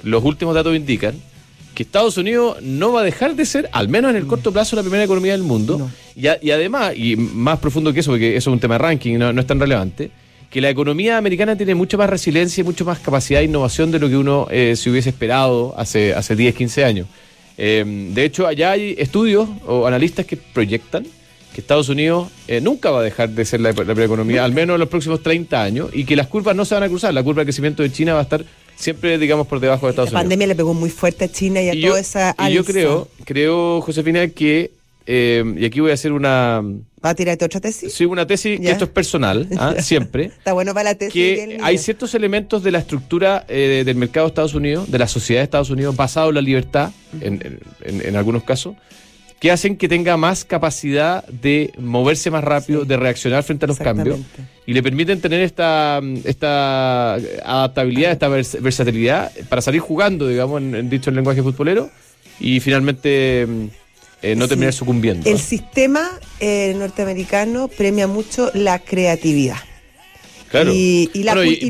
los 0.03 0.23
últimos 0.23 0.53
datos 0.55 0.75
indican, 0.75 1.15
que 1.73 1.81
Estados 1.83 2.17
Unidos 2.17 2.57
no 2.62 2.91
va 2.93 3.01
a 3.01 3.03
dejar 3.03 3.35
de 3.35 3.45
ser, 3.45 3.67
al 3.71 3.88
menos 3.89 4.12
en 4.12 4.17
el 4.17 4.27
corto 4.27 4.51
plazo, 4.51 4.75
la 4.75 4.83
primera 4.83 5.03
economía 5.05 5.31
del 5.31 5.41
mundo. 5.43 5.77
No. 5.79 5.91
Y, 6.15 6.27
a- 6.27 6.38
y 6.41 6.51
además, 6.51 6.93
y 6.95 7.15
más 7.15 7.57
profundo 7.59 7.91
que 7.93 8.01
eso, 8.01 8.12
porque 8.12 8.35
eso 8.38 8.50
es 8.50 8.53
un 8.53 8.59
tema 8.59 8.75
de 8.75 8.79
ranking, 8.79 9.17
no, 9.17 9.33
no 9.33 9.41
es 9.41 9.47
tan 9.47 9.59
relevante, 9.59 10.12
que 10.53 10.62
la 10.62 10.69
economía 10.69 11.17
americana 11.17 11.55
tiene 11.57 11.74
mucha 11.74 11.98
más 11.98 12.07
resiliencia 12.07 12.62
y 12.62 12.63
mucha 12.63 12.83
más 12.83 13.00
capacidad 13.00 13.39
de 13.39 13.45
innovación 13.45 13.89
de 13.89 13.98
lo 13.98 14.07
que 14.07 14.17
uno 14.17 14.48
eh, 14.51 14.75
se 14.75 14.91
hubiese 14.91 15.10
esperado 15.10 15.74
hace, 15.75 16.13
hace 16.13 16.36
10, 16.36 16.53
15 16.53 16.86
años. 16.86 17.07
Eh, 17.57 17.83
de 18.13 18.24
hecho, 18.24 18.45
allá 18.45 18.69
hay 18.69 18.93
estudios 19.00 19.50
o 19.65 19.88
analistas 19.88 20.27
que 20.27 20.38
proyectan 20.38 21.07
que 21.55 21.62
Estados 21.62 21.89
Unidos 21.89 22.27
eh, 22.48 22.62
nunca 22.62 22.91
va 22.91 23.00
a 23.00 23.03
dejar 23.03 23.29
de 23.29 23.45
ser 23.45 23.62
la, 23.62 23.69
la 23.69 23.75
primera 23.75 24.05
economía, 24.05 24.45
al 24.45 24.53
menos 24.53 24.75
en 24.75 24.81
los 24.81 24.89
próximos 24.89 25.24
30 25.24 25.63
años, 25.63 25.89
y 25.91 26.05
que 26.05 26.15
las 26.15 26.27
curvas 26.27 26.55
no 26.55 26.65
se 26.65 26.75
van 26.75 26.83
a 26.83 26.88
cruzar. 26.88 27.12
La 27.15 27.24
curva 27.24 27.41
de 27.41 27.45
crecimiento 27.48 27.81
de 27.81 27.91
China 27.91 28.13
va 28.13 28.19
a 28.19 28.24
estar 28.24 28.45
siempre, 28.75 29.17
digamos, 29.17 29.48
por 29.48 29.60
debajo 29.60 29.88
de 29.88 29.89
La 29.89 29.91
Estados 29.93 30.10
Unidos. 30.12 30.22
pandemia 30.22 30.48
le 30.48 30.55
pegó 30.55 30.75
muy 30.75 30.91
fuerte 30.91 31.25
a 31.25 31.31
China 31.31 31.63
y 31.63 31.69
a 31.69 31.74
Y 31.74 31.81
toda 31.81 31.93
yo, 31.93 31.98
esa 31.98 32.36
y 32.48 32.53
yo 32.53 32.60
alza. 32.60 32.72
creo, 32.72 33.07
creo, 33.25 33.81
Josefina, 33.81 34.27
que, 34.27 34.69
eh, 35.05 35.43
y 35.57 35.65
aquí 35.65 35.79
voy 35.79 35.91
a 35.91 35.93
hacer 35.95 36.12
una, 36.12 36.62
¿Va 37.05 37.10
a 37.10 37.15
tirarte 37.15 37.43
otra 37.45 37.60
tesis? 37.60 37.91
sí, 37.93 38.05
una 38.05 38.25
tesis, 38.25 38.60
que 38.60 38.72
esto 38.72 38.86
es 38.86 38.89
personal, 38.91 39.48
¿ah? 39.60 39.75
siempre. 39.79 40.25
Está 40.25 40.53
bueno 40.53 40.74
para 40.74 40.91
la 40.91 40.95
tesis. 40.95 41.13
que 41.13 41.57
hay 41.62 41.77
ciertos 41.77 42.15
elementos 42.15 42.63
de 42.63 42.72
la 42.72 42.79
estructura 42.79 43.45
eh, 43.50 43.83
del 43.86 43.95
mercado 43.98 44.27
de 44.27 44.29
Estados 44.29 44.53
Unidos, 44.53 44.89
de 44.89 45.00
la 45.00 45.07
sociedad 45.07 45.41
de 45.41 45.45
Estados 45.45 45.69
Unidos, 45.69 45.95
basado 45.95 46.29
en 46.29 46.36
la 46.36 46.41
libertad, 46.41 46.91
en, 47.22 47.60
en- 47.83 48.01
en 48.05 48.15
algunos 48.15 48.43
casos, 48.43 48.75
que 49.41 49.51
hacen 49.51 49.75
que 49.75 49.89
tenga 49.89 50.15
más 50.15 50.45
capacidad 50.45 51.25
de 51.27 51.74
moverse 51.77 52.31
más 52.31 52.41
rápido, 52.45 52.83
Sí. 52.83 52.88
de 52.88 52.95
reaccionar 52.95 53.43
frente 53.43 53.65
a 53.65 53.67
los 53.67 53.77
cambios, 53.77 54.19
y 54.65 54.72
le 54.74 54.81
permiten 54.81 55.19
tener 55.19 55.41
esta, 55.41 56.00
esta 56.24 57.15
adaptabilidad, 57.15 58.13
esta 58.13 58.29
vers- 58.29 58.62
versatilidad 58.62 59.31
para 59.50 59.62
salir 59.62 59.81
jugando, 59.81 60.29
digamos, 60.29 60.62
en, 60.62 60.75
en 60.75 60.89
dicho 60.89 61.12
lenguaje 61.12 61.43
futbolero, 61.43 61.89
y 62.39 62.62
finalmente 62.62 63.45
mm, 63.45 63.65
eh, 64.24 64.36
no 64.36 64.46
Sí. 64.46 64.50
terminar 64.50 64.74
sucumbiendo. 64.74 65.30
El 65.30 65.39
sistema 65.39 66.10
eh, 66.39 66.74
norteamericano 66.77 67.68
premia 67.68 68.08
mucho 68.08 68.50
la 68.56 68.80
creatividad. 68.80 69.58
Claro. 70.50 70.72
Y, 70.74 71.10
y 71.13 71.24
la, 71.24 71.34
Bueno, 71.36 71.51
y 71.51 71.70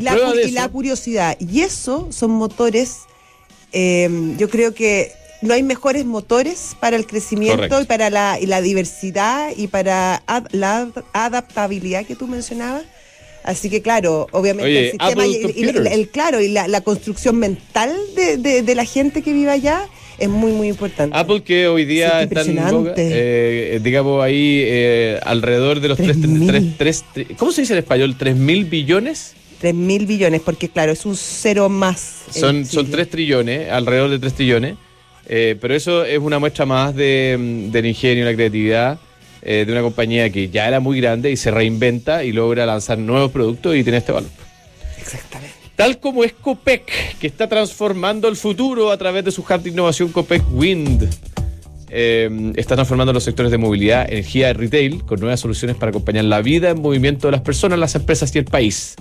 curiosidad. 0.70 1.36
Y 1.40 1.60
eso 1.62 2.08
son 2.10 2.30
motores, 2.32 2.98
eh, 3.72 4.08
yo 4.38 4.48
creo 4.48 4.74
que 4.74 5.12
no 5.42 5.52
hay 5.54 5.62
mejores 5.62 6.04
motores 6.04 6.76
para 6.80 6.96
el 6.96 7.06
crecimiento 7.06 7.56
Correcto. 7.56 7.82
y 7.82 7.84
para 7.86 8.08
la, 8.10 8.38
y 8.40 8.46
la 8.46 8.60
diversidad 8.62 9.50
y 9.56 9.66
para 9.68 10.22
ad- 10.26 10.46
la 10.52 10.78
ad- 10.78 11.04
adaptabilidad 11.12 12.06
que 12.06 12.14
tú 12.16 12.26
mencionabas. 12.26 12.84
Así 13.42 13.68
que 13.68 13.82
claro, 13.82 14.26
obviamente 14.32 14.70
Oye, 14.70 14.84
el 14.86 14.90
sistema 14.92 15.26
y, 15.26 15.34
el, 15.92 16.08
claro 16.08 16.40
y 16.40 16.48
la, 16.48 16.66
la 16.66 16.80
construcción 16.80 17.36
mental 17.36 17.94
de, 18.16 18.38
de- 18.38 18.62
de 18.62 18.74
la 18.74 18.84
gente 18.86 19.20
que 19.22 19.32
vive 19.34 19.50
allá 19.50 19.86
es 20.18 20.28
muy 20.28 20.52
muy 20.52 20.68
importante. 20.68 21.16
Apple 21.16 21.42
que 21.42 21.68
hoy 21.68 21.84
día 21.84 22.20
Sí, 22.20 22.28
está 22.30 22.42
en 22.42 22.70
boga, 22.70 22.94
eh, 22.96 23.80
digamos 23.82 24.22
ahí 24.22 24.62
eh, 24.64 25.20
alrededor 25.24 25.80
de 25.80 25.88
los 25.88 25.98
Tres 25.98 26.16
3 26.20 27.04
mil. 27.16 27.36
¿cómo 27.36 27.52
se 27.52 27.62
dice 27.62 27.72
en 27.74 27.80
español? 27.80 28.16
¿3 28.18 28.34
mil 28.34 28.64
billones? 28.64 29.34
3 29.60 29.74
mil 29.74 30.06
billones, 30.06 30.40
porque 30.42 30.68
claro, 30.68 30.92
es 30.92 31.06
un 31.06 31.16
cero 31.16 31.68
más. 31.68 32.24
en 32.34 32.40
Son, 32.40 32.66
son 32.66 32.84
Chile. 32.84 32.96
3 32.96 33.10
trillones, 33.10 33.70
alrededor 33.70 34.10
de 34.10 34.18
3 34.18 34.32
trillones. 34.34 34.76
Eh, 35.26 35.56
pero 35.60 35.74
eso 35.74 36.04
es 36.04 36.18
una 36.18 36.38
muestra 36.38 36.66
más 36.66 36.94
de, 36.94 37.36
mm, 37.38 37.70
del 37.70 37.86
ingenio 37.86 38.24
y 38.24 38.26
la 38.26 38.34
creatividad 38.34 38.98
eh, 39.40 39.64
de 39.66 39.72
una 39.72 39.80
compañía 39.82 40.30
que 40.30 40.50
ya 40.50 40.68
era 40.68 40.80
muy 40.80 41.00
grande 41.00 41.30
y 41.30 41.36
se 41.36 41.50
reinventa 41.50 42.24
y 42.24 42.32
logra 42.32 42.66
lanzar 42.66 42.98
nuevos 42.98 43.30
productos 43.30 43.74
y 43.76 43.82
tiene 43.82 43.98
este 43.98 44.12
valor. 44.12 44.28
Exactamente. 44.98 45.54
Tal 45.76 45.98
como 45.98 46.22
es 46.22 46.32
Copec, 46.32 47.18
que 47.18 47.26
está 47.26 47.48
transformando 47.48 48.28
el 48.28 48.36
futuro 48.36 48.90
a 48.92 48.96
través 48.98 49.24
de 49.24 49.32
su 49.32 49.42
hub 49.42 49.60
de 49.62 49.70
innovación 49.70 50.10
Copec 50.12 50.42
Wind. 50.52 51.08
Eh, 51.90 52.52
está 52.56 52.74
transformando 52.76 53.12
los 53.12 53.24
sectores 53.24 53.50
de 53.52 53.58
movilidad, 53.58 54.08
energía 54.10 54.50
y 54.50 54.52
retail 54.52 55.04
con 55.04 55.20
nuevas 55.20 55.40
soluciones 55.40 55.76
para 55.76 55.90
acompañar 55.90 56.24
la 56.24 56.42
vida 56.42 56.70
en 56.70 56.80
movimiento 56.80 57.26
de 57.28 57.32
las 57.32 57.40
personas, 57.40 57.78
las 57.78 57.94
empresas 57.94 58.34
y 58.34 58.38
el 58.38 58.44
país. 58.44 58.94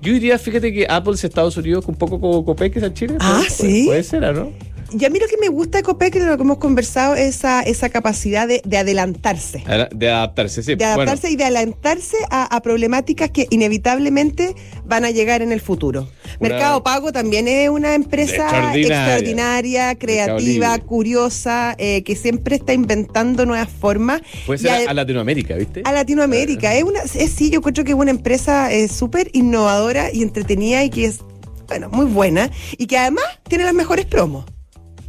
Yo 0.00 0.12
diría, 0.12 0.38
fíjate 0.38 0.72
que 0.72 0.86
Apple 0.88 1.14
es 1.14 1.24
Estados 1.24 1.56
Unidos 1.56 1.84
un 1.86 1.94
poco 1.96 2.20
como 2.20 2.44
Copec 2.44 2.76
es 2.76 2.82
en 2.84 2.94
Chile. 2.94 3.14
Ah, 3.20 3.42
¿Puede- 3.58 3.72
¿sí? 3.72 3.84
Puede 3.86 4.02
ser, 4.02 4.24
¿o 4.24 4.32
¿no? 4.32 4.52
Y 4.98 5.04
a 5.04 5.10
mí 5.10 5.20
lo 5.20 5.28
que 5.28 5.36
me 5.40 5.46
gusta 5.48 5.78
de 5.78 5.84
Copec, 5.84 6.16
lo 6.16 6.36
que 6.36 6.42
hemos 6.42 6.58
conversado, 6.58 7.14
es 7.14 7.36
esa, 7.36 7.62
esa 7.62 7.90
capacidad 7.90 8.48
de, 8.48 8.60
de 8.64 8.76
adelantarse. 8.76 9.62
De 9.94 10.10
adaptarse, 10.10 10.64
sí. 10.64 10.74
De 10.74 10.84
adaptarse 10.84 11.30
y 11.30 11.36
de 11.36 11.44
adelantarse 11.44 12.16
a, 12.30 12.52
a 12.56 12.60
problemáticas 12.62 13.30
que 13.30 13.46
inevitablemente 13.50 14.56
van 14.84 15.04
a 15.04 15.12
llegar 15.12 15.42
en 15.42 15.52
el 15.52 15.60
futuro. 15.60 16.08
Una- 16.40 16.48
Mercado 16.48 16.82
Pago 16.82 17.12
también 17.12 17.46
es 17.48 17.68
una 17.68 17.94
empresa 17.94 18.32
Extraordinaria. 18.44 18.80
extraordinaria, 19.04 19.94
creativa, 19.94 20.78
curiosa, 20.78 21.74
eh, 21.78 22.02
que 22.02 22.16
siempre 22.16 22.56
está 22.56 22.72
inventando 22.72 23.44
nuevas 23.46 23.68
formas. 23.68 24.22
Puede 24.46 24.58
ser 24.58 24.88
a, 24.88 24.90
a 24.90 24.94
Latinoamérica, 24.94 25.54
¿viste? 25.56 25.82
a 25.84 25.92
Latinoamérica. 25.92 26.74
Es 26.74 26.82
una, 26.84 27.00
es, 27.00 27.30
sí, 27.32 27.50
yo 27.50 27.58
encuentro 27.58 27.84
que 27.84 27.90
es 27.92 27.96
una 27.96 28.10
empresa 28.10 28.72
eh, 28.72 28.88
súper 28.88 29.30
innovadora 29.34 30.12
y 30.12 30.22
entretenida 30.22 30.82
y 30.82 30.90
que 30.90 31.04
es, 31.04 31.20
bueno, 31.68 31.90
muy 31.90 32.06
buena 32.06 32.50
y 32.78 32.86
que 32.86 32.96
además 32.98 33.24
tiene 33.46 33.64
las 33.64 33.74
mejores 33.74 34.06
promos. 34.06 34.44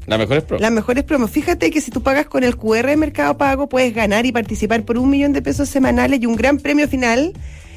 La 0.07 0.17
mejor 0.17 0.37
es 0.37 0.43
pro. 0.43 0.59
Las 0.59 0.71
mejores 0.71 1.03
promos. 1.05 1.31
Fíjate 1.31 1.69
que 1.71 1.79
si 1.79 1.91
tú 1.91 2.01
pagas 2.03 2.25
con 2.25 2.43
el 2.43 2.57
QR 2.57 2.87
de 2.87 2.97
Mercado 2.97 3.37
Pago, 3.37 3.69
puedes 3.69 3.93
ganar 3.93 4.25
y 4.25 4.31
participar 4.33 4.83
por 4.83 4.97
un 4.97 5.09
millón 5.09 5.31
de 5.31 5.41
pesos 5.41 5.69
semanales 5.69 6.19
y 6.21 6.25
un 6.25 6.35
gran 6.35 6.57
premio 6.57 6.87
final, 6.89 7.31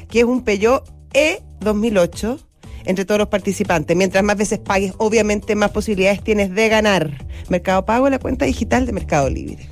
que 0.09 0.19
es 0.19 0.25
un 0.25 0.43
Peugeot 0.43 0.83
E 1.13 1.41
2008 1.61 2.39
entre 2.85 3.05
todos 3.05 3.19
los 3.19 3.27
participantes. 3.29 3.95
Mientras 3.95 4.23
más 4.23 4.37
veces 4.37 4.59
pagues, 4.59 4.93
obviamente 4.97 5.55
más 5.55 5.71
posibilidades 5.71 6.23
tienes 6.23 6.53
de 6.53 6.69
ganar. 6.69 7.25
Mercado 7.49 7.85
Pago, 7.85 8.09
la 8.09 8.19
cuenta 8.19 8.45
digital 8.45 8.85
de 8.85 8.91
Mercado 8.93 9.29
Libre. 9.29 9.67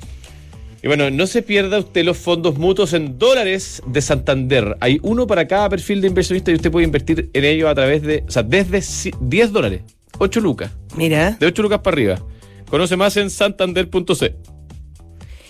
Y 0.82 0.86
bueno, 0.86 1.10
no 1.10 1.26
se 1.26 1.40
pierda 1.42 1.78
usted 1.78 2.04
los 2.04 2.18
fondos 2.18 2.58
mutuos 2.58 2.92
en 2.92 3.18
dólares 3.18 3.82
de 3.86 4.02
Santander. 4.02 4.76
Hay 4.80 4.98
uno 5.02 5.26
para 5.26 5.48
cada 5.48 5.68
perfil 5.70 6.02
de 6.02 6.08
inversionista 6.08 6.50
y 6.50 6.54
usted 6.56 6.70
puede 6.70 6.84
invertir 6.84 7.30
en 7.32 7.44
ellos 7.44 7.70
a 7.70 7.74
través 7.74 8.02
de, 8.02 8.22
o 8.28 8.30
sea, 8.30 8.42
desde 8.42 8.78
ci- 8.80 9.16
10 9.18 9.50
dólares, 9.52 9.80
8 10.18 10.40
lucas, 10.40 10.70
Mira. 10.94 11.38
de 11.40 11.46
8 11.46 11.62
lucas 11.62 11.78
para 11.80 11.94
arriba. 11.94 12.22
Conoce 12.68 12.96
más 12.96 13.16
en 13.16 13.30
santander.c. 13.30 14.34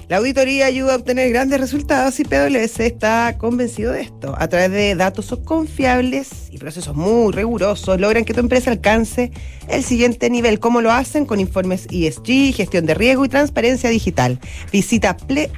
La 0.08 0.18
auditoría 0.18 0.66
ayuda 0.66 0.92
a 0.92 0.96
obtener 0.96 1.30
grandes 1.30 1.58
resultados 1.60 2.20
y 2.20 2.24
PwC 2.24 2.86
está 2.86 3.36
convencido 3.38 3.92
de 3.92 4.02
esto. 4.02 4.34
A 4.38 4.48
través 4.48 4.70
de 4.70 4.94
datos 4.94 5.34
confiables 5.44 6.48
y 6.50 6.58
procesos 6.58 6.94
muy 6.94 7.32
rigurosos, 7.32 7.98
logran 7.98 8.24
que 8.24 8.34
tu 8.34 8.40
empresa 8.40 8.70
alcance 8.70 9.30
el 9.68 9.82
siguiente 9.82 10.28
nivel. 10.28 10.60
¿Cómo 10.60 10.82
lo 10.82 10.92
hacen? 10.92 11.24
Con 11.24 11.40
informes 11.40 11.86
ESG, 11.90 12.54
gestión 12.54 12.84
de 12.84 12.94
riesgo 12.94 13.24
y 13.24 13.30
transparencia 13.30 13.88
digital. 13.88 14.38
Visita 14.70 15.16
pwc.cl. 15.16 15.54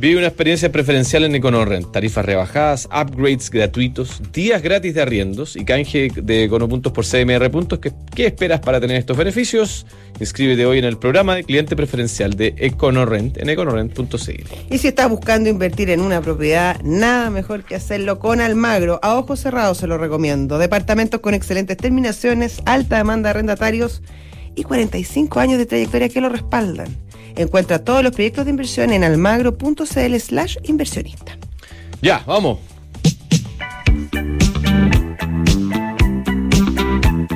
Vive 0.00 0.16
una 0.16 0.28
experiencia 0.28 0.72
preferencial 0.72 1.24
en 1.24 1.34
EconoRent. 1.34 1.92
Tarifas 1.92 2.24
rebajadas, 2.24 2.86
upgrades 2.86 3.50
gratuitos, 3.50 4.22
días 4.32 4.62
gratis 4.62 4.94
de 4.94 5.02
arriendos 5.02 5.56
y 5.56 5.66
canje 5.66 6.10
de 6.14 6.44
Econopuntos 6.44 6.90
por 6.90 7.04
CMR 7.04 7.50
puntos. 7.50 7.80
¿Qué, 7.80 8.24
esperas 8.24 8.60
para 8.60 8.80
tener 8.80 8.96
estos 8.96 9.18
beneficios? 9.18 9.84
Inscríbete 10.18 10.64
hoy 10.64 10.78
en 10.78 10.86
el 10.86 10.96
programa 10.96 11.36
de 11.36 11.44
cliente 11.44 11.76
preferencial 11.76 12.32
de 12.32 12.54
EconoRent 12.56 13.36
en 13.36 13.50
econorent.cl. 13.50 14.54
Y 14.70 14.78
si 14.78 14.88
estás 14.88 15.10
buscando 15.10 15.50
invertir 15.50 15.90
en 15.90 16.00
una 16.00 16.22
propiedad, 16.22 16.80
nada 16.82 17.28
mejor 17.28 17.64
que 17.64 17.74
hacerlo 17.74 18.18
con 18.20 18.40
Almagro. 18.40 19.00
A 19.02 19.18
ojos 19.18 19.40
cerrados 19.40 19.76
se 19.76 19.86
lo 19.86 19.98
recomiendo. 19.98 20.56
Departamentos 20.56 21.20
con 21.20 21.34
excelentes 21.34 21.76
terminaciones, 21.76 22.62
alta 22.64 22.96
demanda 22.96 23.26
de 23.26 23.30
arrendatarios 23.32 24.00
y 24.54 24.62
45 24.62 25.40
años 25.40 25.58
de 25.58 25.66
trayectoria 25.66 26.08
que 26.08 26.20
lo 26.20 26.28
respaldan. 26.28 26.88
Encuentra 27.36 27.84
todos 27.84 28.02
los 28.02 28.12
proyectos 28.12 28.44
de 28.44 28.50
inversión 28.50 28.92
en 28.92 29.04
almagro.cl 29.04 30.16
slash 30.18 30.56
inversionista. 30.64 31.38
Ya, 32.02 32.22
vamos. 32.26 32.58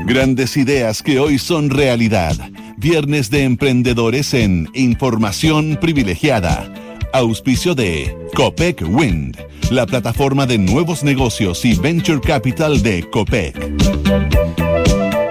Grandes 0.07 0.57
ideas 0.57 1.03
que 1.03 1.19
hoy 1.19 1.39
son 1.39 1.71
realidad. 1.71 2.37
Viernes 2.77 3.31
de 3.31 3.45
emprendedores 3.45 4.35
en 4.35 4.69
Información 4.75 5.79
Privilegiada. 5.81 6.73
Auspicio 7.13 7.75
de 7.75 8.15
Copec 8.35 8.85
Wind, 8.87 9.39
la 9.71 9.87
plataforma 9.87 10.47
de 10.47 10.59
nuevos 10.59 11.05
negocios 11.05 11.65
y 11.65 11.75
venture 11.77 12.21
capital 12.21 12.83
de 12.83 13.09
Copec. 13.09 13.57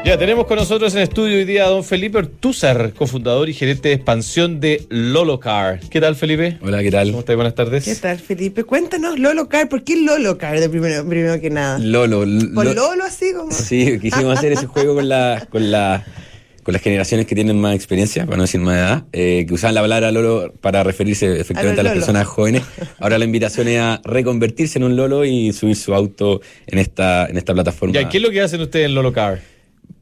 Ya 0.05 0.17
tenemos 0.17 0.45
con 0.47 0.57
nosotros 0.57 0.93
en 0.95 1.01
estudio 1.01 1.37
hoy 1.37 1.45
día 1.45 1.65
a 1.65 1.69
don 1.69 1.83
Felipe 1.83 2.17
Ortúzar, 2.17 2.91
cofundador 2.93 3.47
y 3.47 3.53
gerente 3.53 3.87
de 3.87 3.95
expansión 3.95 4.59
de 4.59 4.85
Lolocar. 4.89 5.79
¿Qué 5.89 6.01
tal, 6.01 6.17
Felipe? 6.17 6.57
Hola, 6.61 6.83
¿qué 6.83 6.91
tal? 6.91 7.07
¿Cómo 7.07 7.19
estás? 7.21 7.35
Buenas 7.37 7.55
tardes. 7.55 7.85
¿Qué 7.85 7.95
tal, 7.95 8.19
Felipe? 8.19 8.65
Cuéntanos, 8.65 9.17
Lolo 9.17 9.47
Car. 9.47 9.69
¿Por 9.69 9.83
qué 9.85 9.95
Lolo 9.95 10.37
Car 10.37 10.59
de 10.59 10.67
primero, 10.67 11.07
primero 11.07 11.39
que 11.39 11.49
nada? 11.49 11.79
Lolo. 11.79 12.19
¿Por 12.53 12.65
Lo- 12.65 12.73
Lolo 12.73 13.05
así 13.05 13.31
como? 13.33 13.51
Sí, 13.51 13.97
quisimos 13.99 14.37
hacer 14.37 14.51
ese 14.51 14.65
juego 14.67 14.93
con 14.95 15.07
la, 15.07 15.47
con 15.49 15.71
la, 15.71 16.03
con 16.63 16.73
las 16.73 16.81
generaciones 16.81 17.25
que 17.25 17.33
tienen 17.33 17.59
más 17.61 17.73
experiencia, 17.73 18.25
para 18.25 18.35
no 18.35 18.43
decir 18.43 18.59
más 18.59 18.75
edad, 18.75 19.03
eh, 19.13 19.45
que 19.47 19.53
usaban 19.53 19.73
la 19.73 19.81
palabra 19.81 20.11
Lolo 20.11 20.53
para 20.59 20.83
referirse 20.83 21.39
efectivamente 21.39 21.79
a, 21.79 21.83
las 21.85 21.93
personas 21.93 22.27
jóvenes. 22.27 22.63
Ahora 22.99 23.17
la 23.17 23.23
invitación 23.23 23.69
es 23.69 23.79
a 23.79 24.01
reconvertirse 24.03 24.79
en 24.79 24.83
un 24.83 24.97
Lolo 24.97 25.23
y 25.23 25.53
subir 25.53 25.77
su 25.77 25.93
auto 25.95 26.41
en 26.67 26.79
esta, 26.79 27.25
en 27.25 27.37
esta 27.37 27.53
plataforma. 27.53 27.93
Ya, 27.95 28.09
¿qué 28.09 28.17
es 28.17 28.23
lo 28.23 28.31
que 28.31 28.41
hacen 28.41 28.59
ustedes 28.59 28.87
en 28.87 28.95
Lolocar? 28.95 29.52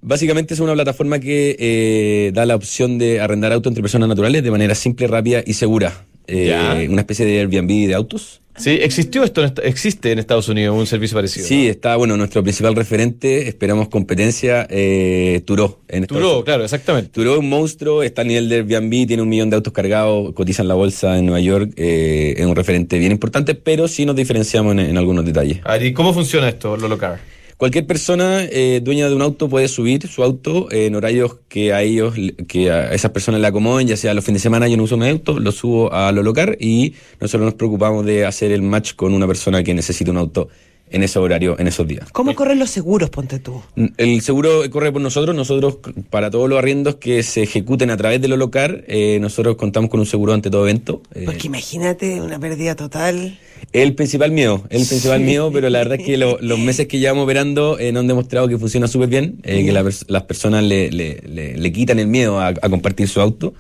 Básicamente 0.02 0.54
es 0.54 0.60
una 0.60 0.74
plataforma 0.74 1.20
que 1.20 1.56
eh, 1.60 2.32
da 2.34 2.46
la 2.46 2.56
opción 2.56 2.98
de 2.98 3.20
arrendar 3.20 3.52
autos 3.52 3.70
entre 3.72 3.84
personas 3.84 4.10
naturales 4.10 4.44
de 4.44 4.52
manera 4.52 4.74
simple, 4.76 5.08
rápida 5.08 5.44
y 5.46 5.54
segura. 5.54 6.06
Eh, 6.28 6.48
Ya. 6.48 6.80
Una 6.90 7.02
especie 7.02 7.26
de 7.26 7.40
Airbnb 7.40 7.88
de 7.88 7.94
autos. 7.94 8.42
Sí, 8.58 8.72
existió 8.82 9.24
esto, 9.24 9.44
existe 9.64 10.12
en 10.12 10.20
Estados 10.20 10.50
Unidos 10.50 10.78
un 10.78 10.86
servicio 10.86 11.16
parecido. 11.16 11.48
Sí, 11.48 11.66
¿no? 11.66 11.72
está, 11.72 11.96
bueno, 11.96 12.18
nuestro 12.18 12.44
principal 12.44 12.76
referente, 12.76 13.48
esperamos 13.48 13.88
competencia, 13.88 14.68
eh, 14.70 15.42
Turó. 15.46 15.80
En 15.88 16.06
Turó, 16.06 16.20
Unidos. 16.28 16.44
claro, 16.44 16.64
exactamente. 16.66 17.10
Turó 17.12 17.34
es 17.34 17.40
un 17.40 17.48
monstruo, 17.50 18.04
está 18.04 18.22
a 18.22 18.26
nivel 18.26 18.50
de 18.50 18.58
Airbnb, 18.58 19.08
tiene 19.08 19.24
un 19.24 19.30
millón 19.30 19.50
de 19.50 19.56
autos 19.56 19.72
cargados, 19.72 20.34
cotiza 20.34 20.64
en 20.64 20.68
la 20.68 20.74
bolsa 20.74 21.18
en 21.18 21.26
Nueva 21.28 21.40
York, 21.40 21.72
eh, 21.78 22.34
es 22.38 22.46
un 22.46 22.56
referente 22.56 23.00
bien 23.00 23.14
importante, 23.14 23.56
pero 23.56 23.88
sí 23.88 24.06
nos 24.06 24.18
diferenciamos 24.18 24.74
en, 24.74 24.80
en 24.80 24.98
algunos 24.98 25.26
detalles. 25.26 25.60
A 25.64 25.74
ver, 25.78 25.86
¿y 25.86 25.94
cómo 25.94 26.14
funciona 26.14 26.50
esto, 26.50 26.76
Lolocar? 26.76 27.20
Cualquier 27.62 27.86
persona 27.86 28.44
eh, 28.44 28.82
dueña 28.84 29.08
de 29.08 29.14
un 29.14 29.22
auto 29.22 29.48
puede 29.48 29.68
subir 29.68 30.08
su 30.08 30.24
auto 30.24 30.68
en 30.72 30.96
horarios 30.96 31.38
que 31.48 31.74
a 31.74 31.84
ellos, 31.84 32.16
que 32.48 32.72
a 32.72 32.92
esas 32.92 33.12
personas 33.12 33.40
le 33.40 33.46
acomoden, 33.46 33.88
ya 33.88 33.96
sea 33.96 34.16
los 34.16 34.26
fines 34.26 34.42
de 34.42 34.46
semana 34.46 34.68
yo 34.68 34.78
no 34.78 34.84
uso 34.86 34.98
mi 34.98 35.08
auto, 35.08 35.40
lo 35.40 35.52
subo 35.52 35.94
a 35.94 36.12
lo 36.12 36.24
local 36.24 36.58
y 36.60 36.96
nosotros 37.20 37.46
nos 37.46 37.54
preocupamos 37.54 38.04
de 38.04 38.26
hacer 38.26 38.52
el 38.52 38.64
match 38.64 38.96
con 38.96 39.14
una 39.14 39.28
persona 39.28 39.62
que 39.62 39.76
necesita 39.76 40.10
un 40.10 40.18
auto 40.18 40.50
en 40.92 41.04
ese 41.04 41.18
horario, 41.20 41.58
en 41.60 41.68
esos 41.68 41.88
días. 41.88 42.10
¿Cómo 42.12 42.36
corren 42.36 42.60
los 42.60 42.70
seguros, 42.70 43.10
ponte 43.10 43.40
tú? 43.40 43.62
El 43.98 44.22
seguro 44.22 44.62
corre 44.70 44.92
por 44.92 45.02
nosotros. 45.02 45.36
Nosotros, 45.36 45.78
para 46.10 46.30
todos 46.30 46.50
los 46.50 46.60
arriendos 46.60 46.96
que 46.96 47.24
se 47.24 47.44
ejecuten 47.44 47.90
a 47.90 47.98
través 47.98 48.22
de 48.22 48.28
lo 48.28 48.38
local, 48.38 48.84
eh, 48.88 49.18
nosotros 49.22 49.56
contamos 49.56 49.90
con 49.90 50.00
un 50.00 50.06
seguro 50.06 50.34
ante 50.34 50.50
todo 50.50 50.64
evento. 50.68 51.02
Eh, 51.14 51.24
Porque 51.26 51.48
imagínate 51.48 52.22
una 52.22 52.40
pérdida 52.40 52.76
total. 52.76 53.38
el 53.74 53.94
principal 53.96 54.32
miedo, 54.32 54.64
el 54.70 54.86
principal 54.86 55.20
Sí. 55.20 55.24
miedo, 55.26 55.52
pero 55.52 55.70
la 55.70 55.80
verdad 55.80 56.00
es 56.00 56.06
que 56.06 56.18
lo- 56.18 56.38
los 56.42 56.60
meses 56.60 56.88
que 56.88 57.00
llevamos 57.00 57.24
operando 57.24 57.78
eh, 57.80 57.92
nos 57.92 58.02
han 58.02 58.08
demostrado 58.08 58.48
que 58.48 58.58
funciona 58.58 58.88
súper 58.88 59.08
bien, 59.10 59.40
eh, 59.44 59.64
que 59.64 59.72
la 59.72 59.84
pers- 59.84 60.06
las 60.08 60.24
personas 60.24 60.64
le, 60.64 60.92
le- 60.92 61.22
le- 61.28 61.56
le 61.58 61.72
quitan 61.72 62.00
el 62.00 62.08
miedo 62.08 62.40
a, 62.40 62.48
a 62.48 62.70
compartir 62.70 63.08
su 63.08 63.22
auto. 63.22 63.54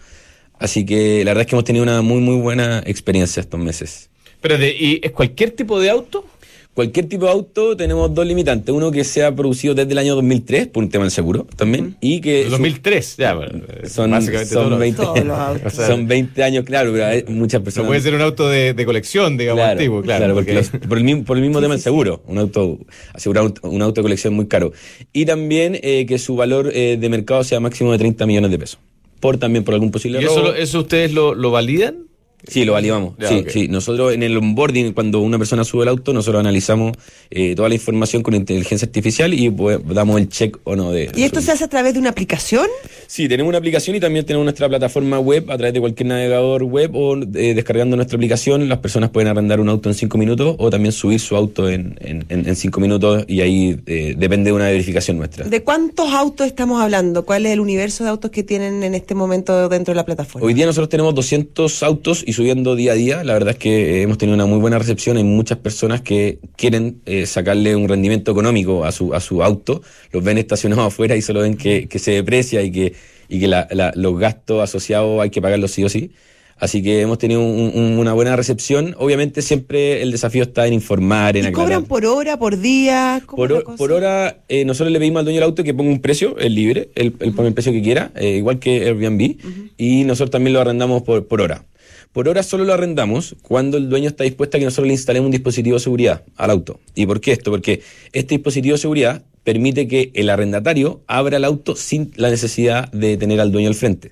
Así 0.59 0.85
que 0.85 1.23
la 1.23 1.31
verdad 1.31 1.41
es 1.43 1.47
que 1.47 1.55
hemos 1.55 1.63
tenido 1.65 1.83
una 1.83 2.01
muy, 2.01 2.19
muy 2.19 2.35
buena 2.35 2.83
experiencia 2.85 3.39
estos 3.41 3.59
meses. 3.59 4.09
Espérate, 4.33 4.75
¿y 4.77 4.99
es 5.03 5.11
cualquier 5.11 5.51
tipo 5.51 5.79
de 5.79 5.89
auto? 5.89 6.25
Cualquier 6.73 7.07
tipo 7.07 7.25
de 7.25 7.31
auto 7.31 7.75
tenemos 7.75 8.13
dos 8.15 8.25
limitantes. 8.25 8.73
Uno 8.73 8.91
que 8.91 9.03
sea 9.03 9.35
producido 9.35 9.75
desde 9.75 9.91
el 9.91 9.97
año 9.97 10.15
2003, 10.15 10.67
por 10.67 10.83
un 10.83 10.89
tema 10.89 11.03
del 11.03 11.11
seguro 11.11 11.45
también, 11.57 11.97
y 11.99 12.21
que... 12.21 12.45
su- 12.45 12.51
2003, 12.51 13.17
ya, 13.17 13.33
bueno, 13.33 13.59
eh, 13.67 13.89
son, 13.89 14.09
básicamente 14.11 14.53
todos 14.53 14.63
son, 14.63 14.69
los- 14.71 14.79
20, 14.79 15.01
Todos 15.03 15.25
los 15.25 15.37
autos. 15.37 15.73
Son 15.73 16.07
20 16.07 16.43
años, 16.43 16.63
claro, 16.63 16.93
pero 16.93 17.05
hay 17.07 17.23
muchas 17.27 17.59
No 17.59 17.65
personas... 17.65 17.87
puede 17.87 17.99
ser 17.99 18.15
un 18.15 18.21
auto 18.21 18.47
de, 18.47 18.73
de 18.73 18.85
colección, 18.85 19.35
digamos, 19.35 19.59
Claro, 19.59 19.71
antiguo, 19.73 20.01
claro. 20.01 20.33
porque 20.33 20.53
los- 20.53 20.69
por 20.69 20.97
el 20.97 21.03
mismo, 21.03 21.25
por 21.25 21.35
el 21.37 21.43
mismo 21.43 21.59
tema 21.59 21.73
del 21.73 21.83
seguro, 21.83 22.23
un 22.27 22.37
auto 22.37 22.79
asegurar 23.13 23.43
un, 23.43 23.53
un 23.63 23.81
auto 23.81 23.99
de 23.99 24.03
colección 24.03 24.33
muy 24.33 24.47
caro. 24.47 24.71
Y 25.11 25.25
también 25.25 25.77
eh, 25.83 26.05
que 26.07 26.17
su 26.19 26.37
valor 26.37 26.71
eh, 26.73 26.95
de 26.97 27.09
mercado 27.09 27.43
sea 27.43 27.59
máximo 27.59 27.91
de 27.91 27.97
30 27.97 28.25
millones 28.25 28.49
de 28.49 28.57
pesos. 28.57 28.79
Por 29.19 29.37
también 29.37 29.65
por 29.65 29.73
algún 29.73 29.91
posible 29.91 30.21
¿Y 30.21 30.23
eso, 30.25 30.37
robo. 30.41 30.53
eso 30.53 30.79
ustedes 30.79 31.11
lo, 31.11 31.35
lo 31.35 31.51
validan? 31.51 32.05
Sí, 32.47 32.65
lo 32.65 32.73
validamos. 32.73 33.13
Ya, 33.19 33.27
sí, 33.29 33.43
sí. 33.49 33.67
Nosotros 33.67 34.13
en 34.13 34.23
el 34.23 34.35
onboarding, 34.37 34.93
cuando 34.93 35.19
una 35.19 35.37
persona 35.37 35.63
sube 35.63 35.83
el 35.83 35.89
auto, 35.89 36.13
nosotros 36.13 36.39
analizamos 36.39 36.97
eh, 37.29 37.55
toda 37.55 37.69
la 37.69 37.75
información 37.75 38.23
con 38.23 38.33
inteligencia 38.33 38.85
artificial 38.85 39.33
y 39.33 39.49
pues, 39.49 39.79
damos 39.87 40.19
el 40.19 40.29
check 40.29 40.57
o 40.63 40.75
no 40.75 40.91
de. 40.91 41.11
¿Y 41.15 41.23
esto 41.23 41.41
se 41.41 41.51
hace 41.51 41.63
a 41.63 41.67
través 41.67 41.93
de 41.93 41.99
una 41.99 42.09
aplicación? 42.09 42.65
Sí, 43.07 43.27
tenemos 43.27 43.49
una 43.49 43.57
aplicación 43.59 43.95
y 43.95 43.99
también 43.99 44.25
tenemos 44.25 44.45
nuestra 44.45 44.67
plataforma 44.69 45.19
web 45.19 45.51
a 45.51 45.57
través 45.57 45.73
de 45.73 45.79
cualquier 45.79 46.07
navegador 46.07 46.63
web 46.63 46.91
o 46.95 47.15
eh, 47.17 47.53
descargando 47.53 47.95
nuestra 47.95 48.15
aplicación. 48.15 48.67
Las 48.69 48.79
personas 48.79 49.09
pueden 49.11 49.27
arrendar 49.27 49.59
un 49.59 49.69
auto 49.69 49.89
en 49.89 49.95
cinco 49.95 50.17
minutos 50.17 50.55
o 50.59 50.69
también 50.69 50.91
subir 50.91 51.19
su 51.19 51.35
auto 51.35 51.69
en, 51.69 51.97
en, 52.01 52.25
en- 52.29 52.47
en 52.47 52.55
cinco 52.55 52.79
minutos 52.79 53.23
y 53.27 53.41
ahí 53.41 53.79
eh, 53.85 54.15
depende 54.17 54.49
de 54.49 54.53
una 54.55 54.65
verificación 54.65 55.17
nuestra. 55.17 55.45
¿De 55.45 55.63
cuántos 55.63 56.11
autos 56.11 56.47
estamos 56.47 56.81
hablando? 56.81 57.25
¿Cuál 57.25 57.45
es 57.45 57.51
el 57.53 57.59
universo 57.59 58.03
de 58.03 58.09
autos 58.09 58.31
que 58.31 58.43
tienen 58.43 58.83
en 58.83 58.95
este 58.95 59.13
momento 59.15 59.69
dentro 59.69 59.91
de 59.93 59.95
la 59.95 60.05
plataforma? 60.05 60.45
Hoy 60.47 60.53
día 60.53 60.65
nosotros 60.65 60.89
tenemos 60.89 61.13
200 61.15 61.83
autos 61.83 62.23
y 62.25 62.30
y 62.31 62.33
subiendo 62.33 62.75
día 62.75 62.93
a 62.93 62.95
día. 62.95 63.23
La 63.23 63.33
verdad 63.33 63.51
es 63.51 63.57
que 63.59 63.99
eh, 63.99 64.01
hemos 64.03 64.17
tenido 64.17 64.35
una 64.35 64.45
muy 64.45 64.57
buena 64.59 64.79
recepción. 64.79 65.17
Hay 65.17 65.23
muchas 65.23 65.57
personas 65.59 66.01
que 66.01 66.39
quieren 66.55 67.01
eh, 67.05 67.25
sacarle 67.25 67.75
un 67.75 67.87
rendimiento 67.87 68.31
económico 68.31 68.83
a 68.85 68.91
su, 68.91 69.13
a 69.13 69.19
su 69.19 69.43
auto. 69.43 69.81
Los 70.11 70.23
ven 70.23 70.37
estacionados 70.37 70.87
afuera 70.93 71.15
y 71.15 71.21
solo 71.21 71.41
ven 71.41 71.55
que, 71.57 71.87
que 71.87 71.99
se 71.99 72.11
deprecia 72.11 72.61
y 72.63 72.71
que, 72.71 72.93
y 73.29 73.39
que 73.39 73.47
la- 73.47 73.67
la- 73.71 73.91
los 73.95 74.17
gastos 74.17 74.63
asociados 74.63 75.21
hay 75.21 75.29
que 75.29 75.41
pagarlos 75.41 75.71
sí 75.71 75.83
o 75.83 75.89
sí. 75.89 76.11
Así 76.57 76.83
que 76.83 77.01
hemos 77.01 77.17
tenido 77.17 77.41
un- 77.41 77.71
un- 77.73 77.97
una 77.97 78.13
buena 78.13 78.35
recepción. 78.35 78.93
Obviamente 78.99 79.41
siempre 79.41 80.03
el 80.03 80.11
desafío 80.11 80.43
está 80.43 80.67
en 80.67 80.73
informar, 80.73 81.35
en 81.35 81.45
¿Y 81.45 81.47
aclarar. 81.47 81.65
cobran 81.81 81.85
por 81.85 82.05
hora, 82.05 82.37
por 82.37 82.59
día? 82.59 83.19
¿Cómo 83.25 83.47
Por, 83.77 83.91
hora, 83.91 84.37
eh, 84.47 84.63
nosotros 84.63 84.91
le 84.93 84.99
pedimos 84.99 85.19
al 85.21 85.25
dueño 85.25 85.37
del 85.39 85.45
auto 85.49 85.63
que 85.63 85.73
ponga 85.73 85.89
un 85.89 86.01
precio, 86.01 86.37
es 86.37 86.51
libre, 86.51 86.89
él, 86.93 87.13
pone 87.13 87.47
el 87.47 87.55
precio 87.55 87.71
que 87.71 87.81
quiera, 87.81 88.11
eh, 88.15 88.37
igual 88.37 88.59
que 88.59 88.85
Airbnb, 88.85 89.37
y 89.75 90.03
nosotros 90.03 90.29
también 90.29 90.53
lo 90.53 90.61
arrendamos 90.61 91.01
por, 91.01 91.27
por 91.27 91.41
hora. 91.41 91.65
Por 92.13 92.27
hora 92.27 92.43
solo 92.43 92.65
lo 92.65 92.73
arrendamos 92.73 93.35
cuando 93.41 93.77
el 93.77 93.89
dueño 93.89 94.09
está 94.09 94.23
dispuesto 94.25 94.57
a 94.57 94.59
que 94.59 94.65
nosotros 94.65 94.87
le 94.87 94.93
instalemos 94.93 95.25
un 95.27 95.31
dispositivo 95.31 95.75
de 95.77 95.79
seguridad 95.79 96.23
al 96.35 96.51
auto. 96.51 96.79
¿Y 96.93 97.05
por 97.05 97.21
qué 97.21 97.31
esto? 97.31 97.51
Porque 97.51 97.81
este 98.11 98.35
dispositivo 98.35 98.73
de 98.75 98.79
seguridad 98.81 99.23
permite 99.43 99.87
que 99.87 100.11
el 100.13 100.29
arrendatario 100.29 101.01
abra 101.07 101.37
el 101.37 101.45
auto 101.45 101.75
sin 101.75 102.11
la 102.17 102.29
necesidad 102.29 102.91
de 102.91 103.15
tener 103.17 103.39
al 103.39 103.51
dueño 103.51 103.69
al 103.69 103.75
frente. 103.75 104.11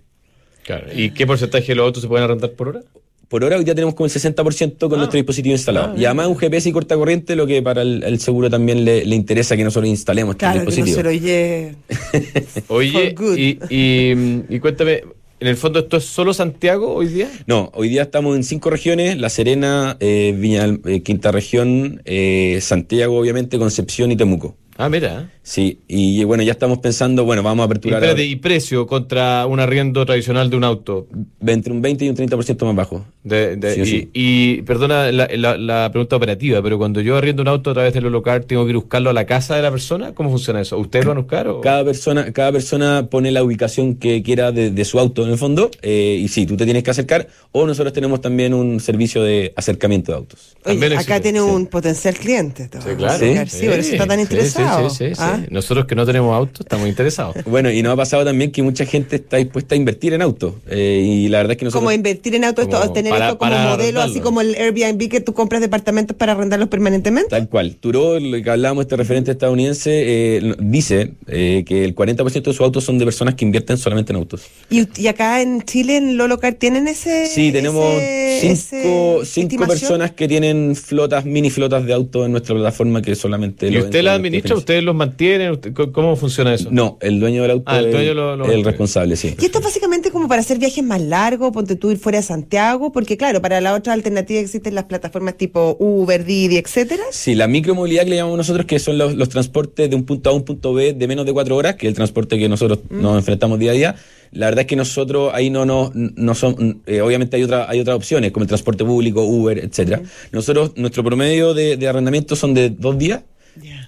Claro. 0.63 0.88
¿Y 0.95 1.12
qué 1.12 1.27
porcentaje 1.27 1.67
de 1.67 1.75
los 1.75 1.85
autos 1.88 2.01
se 2.03 2.07
pueden 2.07 2.23
arrendar 2.23 2.51
por 2.51 2.69
hora? 2.69 2.81
Por 3.27 3.43
hora 3.43 3.57
hoy 3.57 3.63
ya 3.65 3.75
tenemos 3.75 3.93
como 3.93 4.07
el 4.07 4.12
60% 4.12 4.79
con 4.89 4.97
nuestro 4.97 5.17
dispositivo 5.17 5.53
instalado. 5.53 5.95
y 5.95 6.05
además 6.05 6.27
un 6.27 6.35
GPS 6.38 6.69
y 6.69 6.71
corta 6.71 6.95
corriente, 6.95 7.35
lo 7.35 7.45
que 7.45 7.62
para 7.62 7.81
el, 7.83 8.01
el 8.03 8.19
seguro 8.19 8.49
también 8.49 8.85
le, 8.85 9.05
le 9.05 9.15
interesa 9.15 9.55
que 9.55 9.63
nosotros 9.63 9.88
instalemos 9.89 10.33
este 10.33 10.39
Claro, 10.45 10.59
que 10.62 10.65
no 10.65 10.71
dispositivo. 10.71 10.97
se 10.97 11.03
lo 11.03 11.09
oye. 11.09 11.75
Oye, 12.69 12.91
For 12.91 13.13
good. 13.25 13.38
y, 13.38 13.59
y, 13.69 14.43
y 14.55 14.59
cuéntame, 14.59 15.03
en 15.39 15.47
el 15.47 15.56
fondo, 15.56 15.80
¿esto 15.80 15.97
es 15.97 16.06
solo 16.06 16.34
Santiago 16.34 16.93
hoy 16.93 17.08
día? 17.08 17.30
No, 17.47 17.71
hoy 17.73 17.89
día 17.89 18.04
estamos 18.04 18.36
en 18.36 18.43
cinco 18.43 18.69
regiones: 18.69 19.17
La 19.17 19.30
Serena, 19.30 19.95
eh, 19.99 20.36
Viña, 20.38 20.78
eh, 20.86 21.02
Quinta 21.02 21.32
Región, 21.32 22.02
eh, 22.06 22.60
Santiago, 22.62 23.17
obviamente, 23.17 23.58
Concepción 23.58 24.12
y 24.12 24.17
Temuco. 24.17 24.56
Ah, 24.81 24.87
mira. 24.87 25.29
Sí, 25.43 25.79
y 25.89 26.23
bueno, 26.23 26.41
ya 26.43 26.53
estamos 26.53 26.77
pensando, 26.77 27.25
bueno, 27.25 27.43
vamos 27.43 27.63
a 27.63 27.65
Y, 27.65 27.67
aperturar 27.67 27.97
espérate, 28.01 28.21
ahora 28.21 28.31
¿y 28.31 28.35
precio 28.37 28.87
contra 28.87 29.45
un 29.45 29.59
arriendo 29.59 30.05
tradicional 30.05 30.49
de 30.49 30.55
un 30.55 30.63
auto? 30.63 31.05
entre 31.45 31.73
un 31.73 31.81
20 31.81 32.05
y 32.05 32.09
un 32.09 32.15
30% 32.15 32.65
más 32.65 32.75
bajo. 32.75 33.05
De- 33.23 33.57
de- 33.57 33.73
Sí 33.75 33.81
y, 33.81 33.85
sí. 33.85 34.09
y, 34.13 34.61
perdona 34.61 35.11
la, 35.11 35.27
la- 35.35 35.57
la 35.57 35.89
pregunta 35.91 36.15
operativa, 36.15 36.61
pero 36.61 36.77
cuando 36.77 37.01
yo 37.01 37.17
arriendo 37.17 37.41
un 37.41 37.49
auto 37.49 37.71
a 37.71 37.73
través 37.73 37.93
del 37.93 38.05
local, 38.05 38.45
¿tengo 38.45 38.63
que 38.63 38.69
ir 38.69 38.75
a 38.77 38.79
buscarlo 38.79 39.09
a 39.09 39.13
la 39.13 39.25
casa 39.25 39.57
de 39.57 39.63
la 39.63 39.71
persona? 39.71 40.13
¿Cómo 40.13 40.29
funciona 40.29 40.61
eso? 40.61 40.77
¿Ustedes 40.77 41.03
lo 41.03 41.11
van 41.11 41.17
a 41.17 41.21
buscar? 41.21 41.47
O? 41.49 41.59
Cada 41.59 41.83
persona, 41.83 42.31
cada 42.31 42.53
persona 42.53 43.07
pone 43.09 43.31
la 43.31 43.43
ubicación 43.43 43.95
que 43.95 44.23
quiera 44.23 44.53
de, 44.53 44.71
de 44.71 44.85
su 44.85 44.97
auto 44.97 45.25
en 45.25 45.31
el 45.31 45.37
fondo, 45.37 45.69
eh, 45.81 46.17
y 46.21 46.27
sí, 46.29 46.45
tú 46.45 46.55
te 46.55 46.63
tienes 46.63 46.83
que 46.83 46.91
acercar, 46.91 47.27
o 47.51 47.67
nosotros 47.67 47.91
tenemos 47.91 48.21
también 48.21 48.53
un 48.53 48.79
servicio 48.79 49.23
de 49.23 49.51
acercamiento 49.57 50.13
de 50.13 50.17
autos. 50.19 50.55
Oye, 50.65 50.95
acá 50.95 51.19
tiene 51.19 51.39
sí. 51.39 51.45
un 51.45 51.65
potencial 51.67 52.13
cliente. 52.15 52.69
te 52.69 52.79
Sí, 52.81 52.89
claro. 52.95 53.13
explicar. 53.13 53.49
Sí, 53.49 53.65
por 53.65 53.79
eso 53.79 53.91
está 53.91 54.07
tan 54.07 54.19
Sí, 54.19 54.25
interesado. 54.77 54.89
Sí, 54.89 54.95
sí, 54.97 55.10
sí, 55.10 55.15
sí. 55.15 55.21
¿Ah? 55.21 55.41
Nosotros 55.49 55.86
que 55.86 55.95
no 55.95 56.05
tenemos 56.05 56.36
auto 56.36 56.63
estamos 56.63 56.88
interesados. 56.88 57.36
Bueno, 57.45 57.71
y 57.71 57.82
nos 57.82 57.93
ha 57.93 57.95
pasado 57.95 58.23
también 58.25 58.51
que 58.51 58.62
mucha 58.63 58.86
gente 58.86 59.15
está 59.17 59.38
dispuesta 59.38 59.73
a 59.75 59.77
invertir 59.77 60.13
en 60.13 60.21
autos, 60.21 60.53
eh, 60.69 61.01
y 61.03 61.27
la 61.29 61.39
verdad 61.39 61.53
es 61.53 61.58
que 61.58 61.65
nosotros... 61.65 61.82
Como 61.84 61.91
invertir 61.91 62.36
en 62.36 62.45
auto, 62.45 62.62
esto, 62.62 62.79
Como 62.79 62.93
tener 62.93 63.12
para- 63.12 63.27
esto 63.29 63.38
como 63.39 63.51
modelo, 63.58 64.01
así 64.01 64.19
como 64.19 64.41
el 64.41 64.55
Airbnb 64.55 65.10
que 65.10 65.19
tú 65.21 65.34
compras 65.34 65.62
departamentos 65.62 66.15
para 66.15 66.34
arrendarlos 66.34 66.69
permanentemente. 66.69 67.29
Tal 67.29 67.49
cual. 67.49 67.75
Turó, 67.79 68.19
lo 68.19 68.41
que 68.41 68.49
hablábamos, 68.49 68.84
este 68.84 68.95
referente 68.97 69.32
estadounidense, 69.32 69.89
eh, 70.38 70.55
dice 70.60 71.13
eh, 71.27 71.63
que 71.65 71.84
el 71.86 71.95
40% 71.95 72.34
de 72.34 72.53
sus 72.53 72.62
autos 72.62 72.84
son 72.84 72.97
de 72.97 73.05
personas 73.05 73.36
que 73.36 73.45
invierten 73.45 73.77
solamente 73.77 74.12
en 74.13 74.17
autos. 74.17 74.43
Y, 74.69 74.88
y 75.01 75.08
acá 75.08 75.41
en 75.41 75.62
Chile, 75.63 75.97
en 75.97 76.17
Lolocar, 76.17 76.53
¿tienen 76.53 76.88
ese. 76.88 77.25
Sí, 77.27 77.51
tenemos 77.51 77.86
ese- 77.95 78.55
cinco, 78.55 79.21
ese 79.23 79.32
cinco 79.32 79.67
personas 79.67 80.12
que 80.12 80.27
tienen 80.27 80.75
flotas, 80.75 81.25
mini 81.25 81.49
flotas 81.49 81.86
de 81.86 81.93
autos 81.93 82.25
en 82.25 82.32
nuestra 82.32 82.55
plataforma 82.55 83.01
que 83.01 83.15
solamente... 83.15 83.67
¿Y 83.67 83.71
lo 83.71 83.86
usted 83.86 84.03
la 84.03 84.13
administra? 84.13 84.55
¿Ustedes 84.59 84.83
los 84.83 84.95
mantienen? 84.95 85.51
¿Usted- 85.51 85.73
c- 85.75 85.91
¿Cómo 85.91 86.15
funciona 86.15 86.53
eso? 86.53 86.69
No, 86.71 86.97
el 87.01 87.19
dueño 87.19 87.41
del 87.41 87.51
auto 87.51 87.63
Ah, 87.65 87.79
el 87.79 87.85
es 87.87 87.91
dueño 87.91 88.13
lo- 88.13 88.35
lo 88.37 88.45
el 88.51 88.63
responsable, 88.63 89.15
sí. 89.15 89.35
Y 89.39 89.45
esto 89.45 89.59
es 89.59 89.63
básicamente 89.65 90.11
como 90.11 90.27
para 90.27 90.41
hacer 90.41 90.57
viajes 90.59 90.83
más 90.83 91.01
largos, 91.01 91.51
ponte 91.51 91.75
tú 91.75 91.91
ir 91.91 91.97
fuera 91.97 92.19
de 92.19 92.23
Santiago, 92.23 92.91
porque 92.91 93.17
claro, 93.17 93.41
para 93.41 93.59
la 93.61 93.73
otra 93.73 93.93
alternativa 93.93 94.39
existen 94.39 94.75
las 94.75 94.85
plataformas 94.85 95.35
tipo 95.35 95.75
Uber, 95.79 96.23
Didi, 96.23 96.57
etcétera. 96.57 97.03
Sí, 97.11 97.35
la 97.35 97.47
micromovilidad 97.47 98.03
que 98.03 98.11
le 98.11 98.15
llamamos 98.17 98.37
nosotros, 98.37 98.65
que 98.65 98.79
son 98.79 98.97
los, 98.97 99.15
los 99.15 99.29
transportes 99.29 99.89
de 99.89 99.95
un 99.95 100.03
punto 100.05 100.29
A 100.29 100.33
a 100.33 100.35
un 100.35 100.43
punto 100.43 100.73
B 100.73 100.93
de 100.93 101.07
menos 101.07 101.25
de 101.25 101.33
cuatro 101.33 101.55
horas, 101.55 101.75
que 101.75 101.87
es 101.87 101.91
el 101.91 101.95
transporte 101.95 102.37
que 102.37 102.47
nosotros 102.47 102.79
nos 102.89 103.17
enfrentamos 103.17 103.57
día 103.59 103.71
a 103.71 103.73
día. 103.73 103.95
La 104.31 104.45
verdad 104.45 104.61
es 104.61 104.67
que 104.67 104.75
nosotros 104.75 105.31
ahí 105.33 105.49
no 105.49 105.65
no, 105.65 105.91
no 105.95 106.35
son, 106.35 106.83
eh, 106.85 107.01
obviamente 107.01 107.35
hay 107.35 107.41
otra, 107.43 107.67
hay 107.67 107.79
otras 107.79 107.95
opciones, 107.97 108.31
como 108.31 108.43
el 108.43 108.47
transporte 108.47 108.85
público, 108.85 109.23
Uber, 109.23 109.57
etcétera. 109.57 110.03
Nosotros, 110.31 110.73
nuestro 110.75 111.03
promedio 111.03 111.55
de, 111.55 111.77
de 111.77 111.87
arrendamiento 111.87 112.35
son 112.35 112.53
de 112.53 112.69
dos 112.69 112.95
días, 112.99 113.21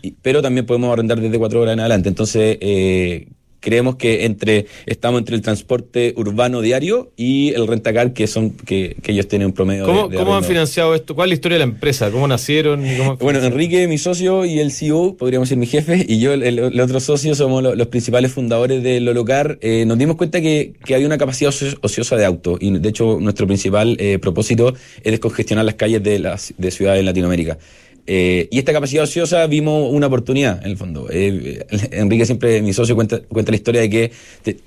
y- 0.01 0.12
pero 0.21 0.41
también 0.41 0.65
podemos 0.65 0.91
arrendar 0.93 1.19
desde 1.19 1.38
cuatro 1.38 1.62
horas 1.62 1.73
en 1.73 1.79
adelante. 1.79 2.10
Entonces, 2.10 2.57
eh, 2.62 3.27
creemos 3.63 3.95
que 3.95 4.25
entre 4.25 4.65
estamos 4.88 5.19
entre 5.19 5.36
el 5.36 5.43
transporte 5.43 6.15
urbano 6.17 6.62
diario 6.62 7.12
y 7.15 7.53
el 7.53 7.67
rentacar, 7.67 8.12
que 8.12 8.25
son 8.25 8.49
que, 8.49 8.95
que 9.03 9.12
ellos 9.12 9.27
tienen 9.27 9.45
un 9.49 9.53
promedio 9.53 9.86
¿Cómo, 9.86 10.07
de, 10.07 10.13
de 10.13 10.17
cómo 10.17 10.36
han 10.36 10.43
financiado 10.43 10.95
esto? 10.95 11.13
¿Cuál 11.13 11.27
es 11.27 11.29
la 11.29 11.34
historia 11.36 11.55
de 11.60 11.65
la 11.65 11.71
empresa? 11.71 12.10
¿Cómo 12.10 12.27
nacieron? 12.27 12.84
y 12.84 12.97
cómo- 12.97 13.17
Bueno, 13.17 13.38
Enrique, 13.39 13.88
mi 13.88 13.99
socio 13.99 14.45
y 14.45 14.57
el 14.57 14.71
CEO, 14.71 15.15
podríamos 15.15 15.47
decir 15.47 15.60
mi 15.60 15.67
jefe, 15.67 16.03
y 16.10 16.19
yo, 16.19 16.34
el, 16.34 16.41
el- 16.41 16.79
otro 16.81 16.99
socio, 16.99 17.36
somos 17.36 17.62
lo- 17.62 17.75
los 17.75 17.86
principales 17.88 18.31
fundadores 18.31 18.81
de 18.81 18.99
Lolocar. 18.99 19.60
Eh, 19.62 19.86
nos 19.86 19.99
dimos 19.99 20.15
cuenta 20.15 20.41
que, 20.41 20.73
que 20.84 20.95
había 20.95 21.05
una 21.05 21.19
capacidad 21.19 21.51
ocio- 21.51 21.77
ociosa 21.84 22.17
de 22.17 22.25
auto, 22.25 22.57
y 22.60 22.71
de 22.79 22.89
hecho 22.89 23.19
nuestro 23.21 23.45
principal 23.45 23.95
eh, 23.99 24.17
propósito 24.17 24.73
es 25.03 25.12
descongestionar 25.12 25.65
las 25.65 25.75
calles 25.75 26.01
de 26.01 26.17
las 26.17 26.51
de 26.57 26.71
ciudades 26.71 26.97
de 27.01 27.03
Latinoamérica. 27.03 27.60
Eh, 28.13 28.50
y 28.52 28.60
esta 28.60 28.74
capacidad 28.74 29.06
ociosa 29.06 29.47
vimos 29.47 29.89
una 29.89 30.08
oportunidad, 30.08 30.60
en 30.65 30.71
el 30.71 30.76
fondo. 30.76 31.08
Eh, 31.10 31.65
Enrique 31.91 32.26
siempre, 32.26 32.62
mi 32.62 32.74
socio, 32.74 32.93
cuenta, 32.93 33.21
cuenta 33.21 33.54
la 33.54 33.56
historia 33.56 33.80
de 33.80 33.89
que 33.89 34.12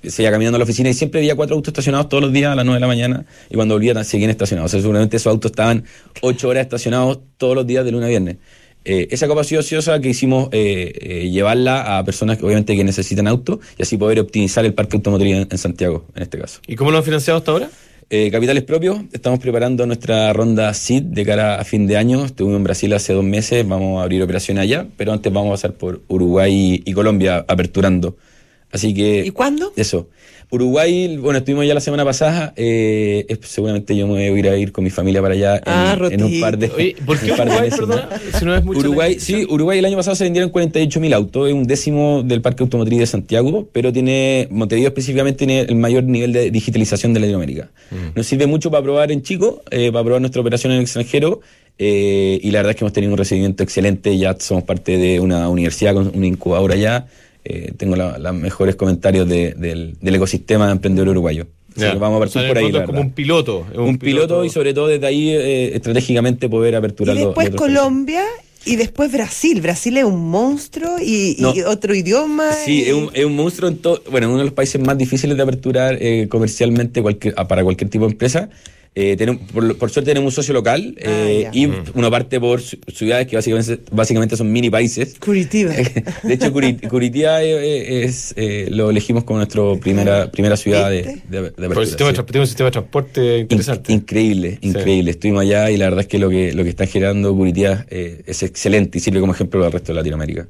se 0.09 0.23
iba 0.23 0.31
caminando 0.31 0.57
a 0.57 0.61
la 0.61 0.65
oficina 0.65 0.89
y 0.89 0.95
siempre 0.95 1.21
veía 1.21 1.37
cuatro 1.37 1.55
autos 1.55 1.69
estacionados 1.69 2.09
todos 2.09 2.23
los 2.23 2.33
días 2.33 2.51
a 2.51 2.55
las 2.55 2.65
9 2.65 2.77
de 2.77 2.81
la 2.81 2.87
mañana 2.87 3.27
y 3.51 3.55
cuando 3.55 3.75
volvía 3.75 4.03
seguían 4.03 4.31
estacionados. 4.31 4.71
O 4.71 4.73
sea, 4.73 4.81
seguramente 4.81 5.19
esos 5.19 5.31
autos 5.31 5.51
estaban 5.51 5.85
ocho 6.23 6.49
horas 6.49 6.63
estacionados 6.63 7.21
todos 7.37 7.55
los 7.55 7.67
días 7.67 7.85
de 7.85 7.93
lunes 7.93 8.07
a 8.07 8.09
viernes. 8.09 8.37
Eh, 8.87 9.09
esa 9.11 9.29
capacidad 9.29 9.61
ociosa 9.61 10.01
que 10.01 10.09
hicimos 10.09 10.49
eh, 10.53 10.93
eh, 10.99 11.31
llevarla 11.31 11.99
a 11.99 12.05
personas 12.05 12.39
que 12.39 12.47
obviamente 12.47 12.75
que 12.75 12.85
necesitan 12.85 13.29
auto 13.29 13.61
y 13.77 13.83
así 13.83 13.99
poder 13.99 14.21
optimizar 14.21 14.65
el 14.65 14.73
parque 14.73 14.97
automotriz 14.97 15.37
en, 15.37 15.49
en 15.51 15.59
Santiago, 15.59 16.07
en 16.15 16.23
este 16.23 16.39
caso. 16.39 16.61
¿Y 16.67 16.77
cómo 16.77 16.91
lo 16.91 16.97
han 16.97 17.05
financiado 17.05 17.39
hasta 17.39 17.51
ahora? 17.51 17.69
Eh, 18.11 18.31
capitales 18.31 18.63
propios, 18.65 18.99
estamos 19.13 19.41
preparando 19.41 19.87
nuestra 19.87 20.33
ronda 20.33 20.75
SID 20.75 21.05
de 21.05 21.25
cara 21.25 21.59
a 21.59 21.65
fin 21.65 21.87
de 21.87 21.97
año. 21.97 22.25
Estuvimos 22.25 22.59
en 22.59 22.65
Brasil 22.65 22.93
hace 22.93 23.15
dos 23.15 23.25
meses, 23.25 23.67
vamos 23.67 24.01
a 24.01 24.03
abrir 24.03 24.23
operación 24.23 24.59
allá, 24.59 24.87
pero 24.97 25.13
antes 25.13 25.33
vamos 25.33 25.49
a 25.49 25.53
pasar 25.53 25.73
por 25.79 26.03
Uruguay 26.09 26.83
y 26.85 26.93
Colombia 26.93 27.45
aperturando. 27.49 28.17
Así 28.71 28.93
que... 28.93 29.25
¿Y 29.25 29.31
cuándo? 29.31 29.73
Eso. 29.77 30.09
Uruguay, 30.51 31.17
bueno, 31.17 31.39
estuvimos 31.39 31.67
ya 31.67 31.75
la 31.75 31.81
semana 31.81 32.05
pasada. 32.05 32.53
eh, 32.57 33.27
es- 33.29 33.39
seguramente 33.43 33.97
yo 33.97 34.07
me 34.07 34.31
voy 34.31 34.39
a 34.39 34.39
ir 34.41 34.49
a 34.49 34.57
ir 34.57 34.73
con 34.73 34.85
mi 34.85 34.91
familia 34.91 35.21
para 35.23 35.35
allá 35.35 35.57
en, 35.57 35.63
Ah, 35.67 35.99
en 36.11 36.23
un 36.23 36.41
par 36.41 36.57
de 36.59 36.71
Oye, 36.71 36.97
¿por 37.05 37.19
qué 37.21 37.33
un 37.33 37.37
par 37.37 37.47
de 37.49 37.53
Uruguay, 37.55 37.71
meses 37.71 37.79
perdona? 37.81 38.09
más. 38.11 38.21
Si 38.39 38.45
no 38.45 38.55
es 38.55 38.65
mucho 38.65 38.81
Uruguay, 38.81 39.17
sí, 39.19 39.47
Uruguay 39.49 39.79
el 39.79 39.85
año 39.85 39.97
pasado 39.97 40.15
se 40.17 40.25
vendieron 40.25 40.51
48.000 40.51 41.13
autos, 41.15 41.49
es 41.49 41.55
un 41.55 41.65
décimo 41.67 42.23
del 42.25 42.41
parque 42.43 42.63
automotriz 42.63 42.99
de 42.99 43.07
Santiago, 43.07 43.69
pero 43.73 43.93
tiene, 43.93 44.49
Montevideo 44.51 44.89
específicamente 44.89 45.39
tiene 45.39 45.61
el 45.61 45.75
mayor 45.77 46.05
nivel 46.05 46.33
de 46.33 46.51
digitalización 46.51 47.13
de 47.15 47.21
Latinoamérica. 47.21 47.71
Nos 48.15 48.27
sirve 48.27 48.47
mucho 48.47 48.71
para 48.71 48.83
probar 48.83 49.11
en 49.13 49.23
chico, 49.23 49.63
eh, 49.71 49.91
para 49.93 50.05
probar 50.05 50.21
nuestra 50.21 50.41
operación 50.41 50.73
en 50.73 50.79
el 50.79 50.83
extranjero, 50.85 51.41
eh, 51.79 52.39
y 52.43 52.51
la 52.53 52.61
verdad 52.61 52.71
es 52.71 52.77
que 52.77 52.85
hemos 52.85 52.93
tenido 52.93 53.13
un 53.13 53.19
recibimiento 53.19 53.63
excelente, 53.65 54.17
ya 54.17 54.37
somos 54.39 54.63
parte 54.65 54.97
de 54.99 55.19
una 55.21 55.49
universidad 55.49 55.95
con 55.95 56.13
una 56.15 56.27
incubadora 56.27 56.75
allá, 56.75 57.07
eh, 57.45 57.73
tengo 57.77 57.97
los 57.97 58.35
mejores 58.35 58.77
comentarios 58.77 59.29
de- 59.29 59.53
del, 59.55 59.97
del 60.01 60.15
ecosistema 60.15 60.71
emprendedor 60.71 61.09
uruguayo. 61.11 61.47
Así 61.73 61.81
Ya. 61.83 61.93
que 61.93 61.99
vamos 61.99 62.15
a 62.15 62.17
O 62.19 62.21
partir 62.21 62.33
sea, 62.33 62.43
en 62.43 62.47
el 62.49 62.55
por 62.55 62.63
ahí. 62.65 62.73
la 62.73 62.85
como 62.85 63.01
un 63.01 63.11
piloto. 63.13 63.67
es 63.73 63.79
Un, 63.79 63.99
piloto, 63.99 64.45
y 64.45 64.51
sobre 64.51 64.73
todo 64.75 64.87
desde 64.87 65.07
ahí 65.07 65.31
eh, 65.31 65.75
estratégicamente 65.77 66.49
poder 66.49 66.77
aperturar 66.77 67.17
Y 67.17 67.19
después 67.21 67.35
los 67.37 67.55
otros 67.55 67.61
países. 67.69 67.77
Colombia 67.83 68.23
y 68.67 68.77
después 68.77 69.11
Brasil. 69.13 69.61
Brasil 69.61 69.97
es 69.99 70.05
un 70.05 70.31
monstruo 70.31 70.99
y, 71.01 71.37
y 71.39 71.43
No. 71.43 71.53
otro 71.67 71.95
idioma. 71.95 72.53
Sí, 72.53 72.79
y- 72.79 72.89
es 72.89 72.95
un, 72.95 73.11
es 73.13 73.25
un 73.25 73.35
monstruo 73.37 73.69
en 73.69 73.79
todo. 73.79 74.03
Bueno, 74.11 74.29
uno 74.29 74.39
de 74.39 74.45
los 74.45 74.55
países 74.55 74.81
más 74.81 74.97
difíciles 74.97 75.37
de 75.37 75.43
aperturar 75.43 75.99
eh, 76.01 76.29
comercialmente 76.31 77.03
cualquier, 77.03 77.35
para 77.35 77.63
cualquier 77.65 77.91
tipo 77.91 78.07
de 78.07 78.13
empresa. 78.13 78.49
Eh, 78.97 79.17
tenemos, 79.17 79.43
por, 79.51 79.91
suerte 79.91 80.11
tenemos 80.13 80.33
un 80.33 80.35
socio 80.37 80.55
local 80.55 80.95
eh, 80.99 81.47
Ah, 81.49 81.51
ya. 81.53 81.61
y 81.61 81.69
uno 81.95 82.11
parte 82.13 82.39
por 82.39 82.61
ci- 82.61 82.79
ciudades 82.95 83.27
que 83.27 83.35
básicamente, 83.35 83.81
básicamente 83.91 84.37
son 84.37 84.53
mini 84.53 84.71
países. 84.71 85.17
Curitiba. 85.19 85.73
De 86.23 86.35
hecho, 86.35 86.53
Curi- 86.53 86.89
Curitía 86.89 87.43
eh, 87.43 88.05
es, 88.05 88.35
eh, 88.37 88.69
lo 88.71 88.91
elegimos 88.91 89.25
como 89.25 89.39
nuestra 89.39 89.63
primera, 89.81 90.31
primera 90.31 90.57
ciudad 90.57 90.91
de, 90.91 91.21
de, 91.29 91.43
de 91.43 91.51
Por 91.51 91.59
el 91.59 91.65
apertura, 91.65 91.87
sistema 91.87 92.11
de 92.11 92.17
sí. 92.17 92.23
tra- 92.23 92.27
tiene 92.27 92.41
un 92.43 92.47
sistema 92.47 92.67
de 92.69 92.73
transporte 92.73 93.39
interesante. 93.39 93.93
In- 93.93 93.99
increíble, 93.99 94.59
Sí. 94.63 94.69
increíble. 94.69 95.11
Estuvimos 95.11 95.43
allá 95.43 95.71
y 95.73 95.77
la 95.77 95.87
verdad 95.87 96.01
es 96.03 96.07
que 96.07 96.19
lo 96.21 96.31
que, 96.31 96.53
lo 96.53 96.63
que 96.63 96.69
está 96.71 96.87
generando 96.87 97.35
Curitía 97.35 97.87
eh, 97.91 98.23
es 98.27 98.45
excelente 98.45 98.99
y 98.99 99.01
sirve 99.01 99.19
como 99.19 99.33
ejemplo 99.35 99.59
para 99.59 99.67
el 99.67 99.73
resto 99.73 99.89
de 99.93 99.97
Latinoamérica. 99.97 100.47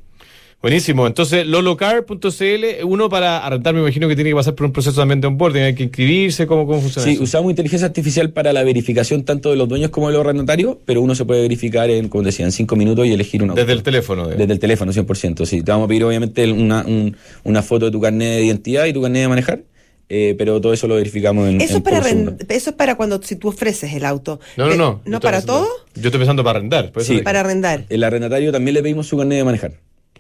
Buenísimo. 0.65 1.07
Entonces, 1.07 1.47
lolocar.cl, 1.47 2.85
uno 2.87 3.11
para 3.11 3.45
arrendar, 3.45 3.75
me 3.75 3.81
imagino 3.81 4.09
que 4.09 4.15
tiene 4.15 4.31
que 4.31 4.37
pasar 4.37 4.55
por 4.55 4.65
un 4.65 4.73
proceso 4.73 4.99
también 4.99 5.21
de 5.21 5.27
onboarding, 5.27 5.63
hay 5.63 5.75
que 5.75 5.83
inscribirse, 5.83 6.47
¿cómo, 6.47 6.67
cómo 6.67 6.81
funciona 6.81 7.05
Sí, 7.07 7.13
eso? 7.15 7.23
usamos 7.23 7.51
inteligencia 7.51 7.87
artificial 7.87 8.31
para 8.31 8.51
la 8.55 8.63
verificación 8.65 9.25
tanto 9.25 9.51
de 9.51 9.57
los 9.57 9.69
dueños 9.69 9.91
como 9.91 10.07
de 10.09 10.15
los 10.15 10.21
arrendatarios, 10.25 10.79
pero 10.87 11.03
uno 11.03 11.15
se 11.15 11.27
puede 11.27 11.43
verificar 11.43 11.91
en, 11.91 12.09
como 12.09 12.25
decía, 12.25 12.47
en 12.47 12.53
cinco 12.53 12.77
minutos 12.77 13.07
y 13.07 13.13
elegir 13.13 13.43
un 13.43 13.51
auto. 13.51 13.61
Desde 13.61 13.75
el 13.75 13.83
teléfono. 13.83 14.27
de- 14.27 14.37
Desde 14.37 14.55
el 14.55 14.59
teléfono, 14.59 14.91
100%. 14.91 15.45
Sí, 15.45 15.61
te 15.63 15.71
vamos 15.71 15.85
a 15.85 15.89
pedir 15.89 16.03
obviamente 16.05 16.51
una, 16.51 16.83
un- 16.87 17.15
una 17.45 17.63
foto 17.63 17.85
de 17.85 17.91
tu 17.93 18.01
carnet 18.01 18.39
de 18.39 18.45
identidad 18.47 18.87
y 18.87 18.95
tu 18.95 19.03
carnet 19.03 19.21
de 19.21 19.29
manejar, 19.29 19.61
eh, 20.09 20.35
pero 20.39 20.63
todo 20.63 20.73
eso 20.73 20.89
lo 20.89 20.95
verificamos 20.95 21.47
en 21.47 21.61
Eso 21.61 21.73
en 21.73 21.77
es 21.77 21.83
para 21.83 22.09
eso 22.55 22.71
es 22.71 22.77
para 22.77 22.95
cuando 22.95 23.21
si 23.23 23.37
tú 23.37 23.49
ofreces 23.49 23.93
el 23.93 24.07
auto. 24.07 24.41
No, 24.57 24.67
no, 24.69 24.73
Eh, 24.73 24.77
no. 24.79 25.03
¿No 25.05 25.21
para 25.21 25.39
pensando- 25.43 25.65
todo? 25.65 25.69
Yo 25.95 26.07
estoy 26.09 26.19
pensando 26.21 26.43
para 26.43 26.59
arrendar. 26.61 26.91
por 26.91 27.03
eso 27.03 27.13
Sí. 27.13 27.21
Para 27.21 27.41
arrendar. 27.41 27.85
El 27.91 28.03
arrendatario 28.03 28.51
también 28.51 28.73
le 28.75 28.83
pedimos 28.83 29.07
su 29.07 29.19
carnet 29.19 29.37
de 29.37 29.45
manejar 29.45 29.73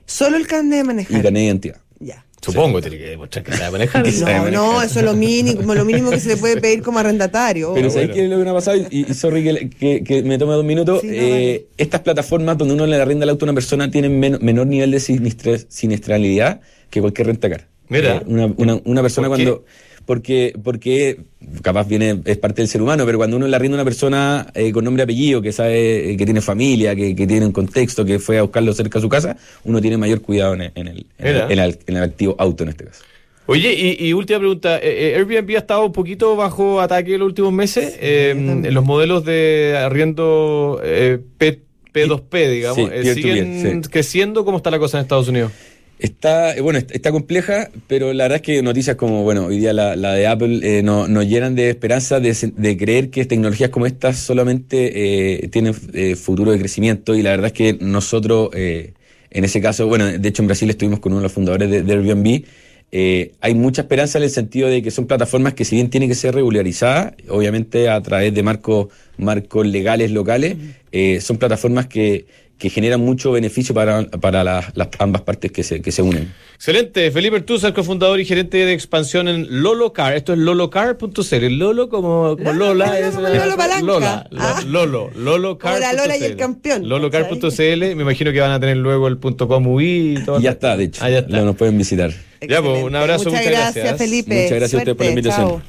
Solo 0.06 0.36
el 0.36 0.46
carnet 0.46 0.78
de 0.78 0.78
y 0.80 0.84
manejar. 0.84 1.22
carnet 1.22 1.40
de 1.40 1.44
identidad. 1.46 1.76
Ya. 2.00 2.24
Supongo, 2.42 2.80
tiene 2.82 2.98
que 2.98 3.04
demostrar 3.10 3.42
que 3.42 3.52
sabe 3.52 3.70
manejar. 3.70 4.04
No, 4.20 4.50
no, 4.50 4.82
eso 4.82 4.98
es 4.98 5.04
lo 5.04 5.14
mínimo, 5.14 5.74
lo 5.74 5.84
mínimo 5.86 6.10
que 6.10 6.20
se 6.20 6.28
le 6.28 6.36
puede 6.36 6.60
pedir 6.60 6.82
como 6.82 6.98
arrendatario. 6.98 7.72
Pero 7.72 7.88
¿sabes 7.88 8.08
bueno. 8.08 8.14
qué 8.14 8.24
es 8.24 8.30
lo 8.30 8.36
que 8.38 8.44
me 8.44 8.50
ha 8.50 8.52
pasado? 8.54 8.76
Y, 8.90 9.06
y 9.10 9.14
sorry 9.14 9.42
que, 9.42 9.70
que- 9.70 10.04
que 10.04 10.22
me 10.22 10.36
tome 10.36 10.52
dos 10.52 10.64
minutos. 10.64 11.00
Sí, 11.00 11.06
no, 11.06 11.12
Eh, 11.14 11.30
vale. 11.30 11.66
Estas 11.78 12.02
plataformas 12.02 12.58
donde 12.58 12.74
uno 12.74 12.86
le 12.86 12.96
arrenda 13.00 13.24
el 13.24 13.30
auto 13.30 13.44
a 13.44 13.46
una 13.46 13.54
persona 13.54 13.90
tienen 13.90 14.20
men- 14.20 14.38
menor 14.42 14.66
nivel 14.66 14.90
de 14.90 14.98
sinistre- 14.98 15.64
siniestralidad 15.70 16.60
que 16.90 17.00
cualquier 17.00 17.28
rentacar. 17.28 17.66
Mira. 17.88 18.16
Eh, 18.16 18.22
una, 18.26 18.46
una- 18.58 18.80
una 18.84 19.00
persona 19.02 19.28
¿Por 19.28 19.38
qué? 19.38 19.58
Porque, 20.06 20.52
porque 20.62 21.18
capaz 21.62 21.88
viene, 21.88 22.20
es 22.26 22.36
parte 22.36 22.60
del 22.60 22.68
ser 22.68 22.82
humano, 22.82 23.06
pero 23.06 23.16
cuando 23.16 23.36
uno 23.38 23.46
le 23.46 23.56
arrienda 23.56 23.76
a 23.76 23.80
una 23.80 23.84
persona 23.84 24.46
eh, 24.54 24.70
con 24.70 24.84
nombre 24.84 25.02
y 25.02 25.04
apellido, 25.04 25.40
que 25.40 25.50
sabe 25.52 26.12
eh, 26.12 26.16
que 26.18 26.24
tiene 26.26 26.40
familia, 26.42 26.94
que, 26.94 27.16
que 27.16 27.26
tiene 27.26 27.46
un 27.46 27.52
contexto, 27.52 28.04
que 28.04 28.18
fue 28.18 28.36
a 28.38 28.42
buscarlo 28.42 28.72
cerca 28.74 28.98
de 28.98 29.02
su 29.02 29.08
casa, 29.08 29.36
uno 29.64 29.80
tiene 29.80 29.96
mayor 29.96 30.20
cuidado 30.20 30.54
en 30.54 30.60
el, 30.62 30.72
en 30.74 30.88
el, 30.88 31.06
en 31.18 31.26
el- 31.26 31.50
en 31.52 31.58
el- 31.58 31.78
en 31.86 31.96
el 31.96 32.02
activo 32.02 32.34
auto 32.38 32.64
en 32.64 32.68
este 32.70 32.84
caso. 32.84 33.02
Oye, 33.46 33.74
y, 33.74 34.06
y 34.08 34.12
última 34.14 34.38
pregunta. 34.38 34.78
eh, 34.78 35.12
eh, 35.12 35.16
Airbnb 35.16 35.54
ha 35.54 35.58
estado 35.58 35.84
un 35.84 35.92
poquito 35.92 36.34
bajo 36.36 36.80
ataque 36.80 37.14
en 37.14 37.20
los 37.20 37.26
últimos 37.26 37.52
meses. 37.52 37.94
eh, 38.00 38.32
también. 38.34 38.72
los 38.74 38.84
modelos 38.84 39.24
de 39.24 39.76
arriendo 39.78 40.80
eh, 40.82 41.18
P, 41.38 41.60
P2P, 41.92 42.50
digamos, 42.50 42.90
Sí, 42.90 42.94
eh, 43.08 43.14
siguen 43.14 43.82
sí. 43.84 43.88
creciendo. 43.90 44.44
¿Cómo 44.44 44.56
está 44.58 44.70
la 44.70 44.78
cosa 44.78 44.98
en 44.98 45.02
Estados 45.02 45.28
Unidos? 45.28 45.52
Está, 45.98 46.56
eh, 46.56 46.60
bueno, 46.60 46.78
est- 46.80 46.90
está 46.90 47.12
compleja, 47.12 47.70
pero 47.86 48.12
la 48.12 48.24
verdad 48.24 48.36
es 48.36 48.42
que 48.42 48.62
noticias 48.62 48.96
como, 48.96 49.22
bueno, 49.22 49.46
hoy 49.46 49.58
día 49.58 49.72
la, 49.72 49.94
la 49.94 50.12
de 50.14 50.26
Apple 50.26 50.78
eh, 50.78 50.82
no- 50.82 51.06
nos 51.06 51.24
llenan 51.26 51.54
de 51.54 51.70
esperanza 51.70 52.18
de, 52.20 52.76
creer 52.76 53.10
que 53.10 53.24
tecnologías 53.26 53.70
como 53.70 53.86
estas 53.86 54.18
solamente 54.18 55.44
eh, 55.44 55.48
tienen 55.48 55.74
eh, 55.92 56.16
futuro 56.16 56.50
de 56.50 56.58
crecimiento. 56.58 57.14
Y 57.14 57.22
la 57.22 57.30
verdad 57.30 57.46
es 57.46 57.52
que 57.52 57.74
nosotros, 57.80 58.50
eh, 58.54 58.94
en 59.30 59.44
ese 59.44 59.60
caso, 59.60 59.86
bueno, 59.86 60.06
de 60.06 60.28
hecho 60.28 60.42
en 60.42 60.48
Brasil 60.48 60.68
estuvimos 60.68 60.98
con 61.00 61.12
uno 61.12 61.20
de 61.20 61.24
los 61.24 61.32
fundadores 61.32 61.70
de, 61.70 61.82
de 61.84 61.92
Airbnb, 61.92 62.44
eh, 62.92 63.32
hay 63.40 63.54
mucha 63.54 63.82
esperanza 63.82 64.18
en 64.18 64.24
el 64.24 64.30
sentido 64.30 64.68
de 64.68 64.82
que 64.82 64.90
son 64.90 65.06
plataformas 65.06 65.54
que 65.54 65.64
si 65.64 65.74
bien 65.76 65.90
tienen 65.90 66.08
que 66.08 66.14
ser 66.14 66.34
regularizadas, 66.34 67.14
obviamente 67.28 67.88
a 67.88 68.00
través 68.02 68.32
de 68.34 68.42
marcos, 68.42 68.88
marcos 69.16 69.66
legales 69.66 70.10
locales, 70.12 70.56
eh, 70.92 71.20
son 71.20 71.38
plataformas 71.38 71.86
que, 71.88 72.26
que 72.58 72.70
generan 72.70 73.00
mucho 73.00 73.32
beneficio 73.32 73.74
para, 73.74 74.04
para 74.08 74.44
las, 74.44 74.76
las 74.76 74.88
ambas 74.98 75.22
partes 75.22 75.50
que 75.52 75.62
se, 75.62 75.82
que 75.82 75.90
se 75.92 76.02
unen. 76.02 76.32
Excelente. 76.54 77.10
Felipe 77.10 77.36
Artuzar, 77.36 77.74
cofundador 77.74 78.20
y 78.20 78.24
gerente 78.24 78.58
de 78.64 78.72
expansión 78.72 79.28
en 79.28 79.62
Lolocar. 79.62 80.14
Esto 80.14 80.32
es 80.32 80.38
lolocar.cl. 80.38 81.46
Lolo 81.58 81.88
como, 81.88 82.36
como 82.36 82.52
Lolo, 82.52 82.74
Lola. 82.74 82.86
Lolo 82.86 83.06
es 83.08 83.14
como 83.14 83.28
Lolo 83.28 83.56
Palanca. 83.56 83.82
Lola. 83.84 84.26
Lo- 84.30 84.40
Ah. 84.40 84.62
Lolo. 84.66 85.10
Lolocar. 85.16 85.72
Como 85.74 85.80
la 85.86 85.92
Lola 85.92 86.16
y 86.16 86.22
el 86.22 86.36
campeón. 86.36 86.88
Lolocar.cl. 86.88 87.80
Me 87.96 88.02
imagino 88.02 88.32
que 88.32 88.40
van 88.40 88.52
a 88.52 88.60
tener 88.60 88.76
luego 88.76 89.08
el 89.08 89.18
.com 89.18 89.66
UI 89.66 90.18
y 90.18 90.24
todo. 90.24 90.40
Ya 90.40 90.50
está, 90.50 90.76
de 90.76 90.84
hecho. 90.84 91.04
Ah, 91.04 91.10
ya 91.10 91.18
está. 91.18 91.36
Lo- 91.36 91.44
nos 91.44 91.56
pueden 91.56 91.76
visitar. 91.76 92.12
Ya, 92.48 92.62
pues, 92.62 92.82
un 92.84 92.94
abrazo, 92.94 93.30
muchas 93.30 93.44
gracias. 93.46 93.98
Felipe. 93.98 94.34
Muchas 94.44 94.58
gracias 94.58 94.74
a 94.74 94.76
ustedes 94.78 94.96
por 94.96 95.06
la 95.06 95.10
invitación. 95.12 95.48
chao. 95.48 95.62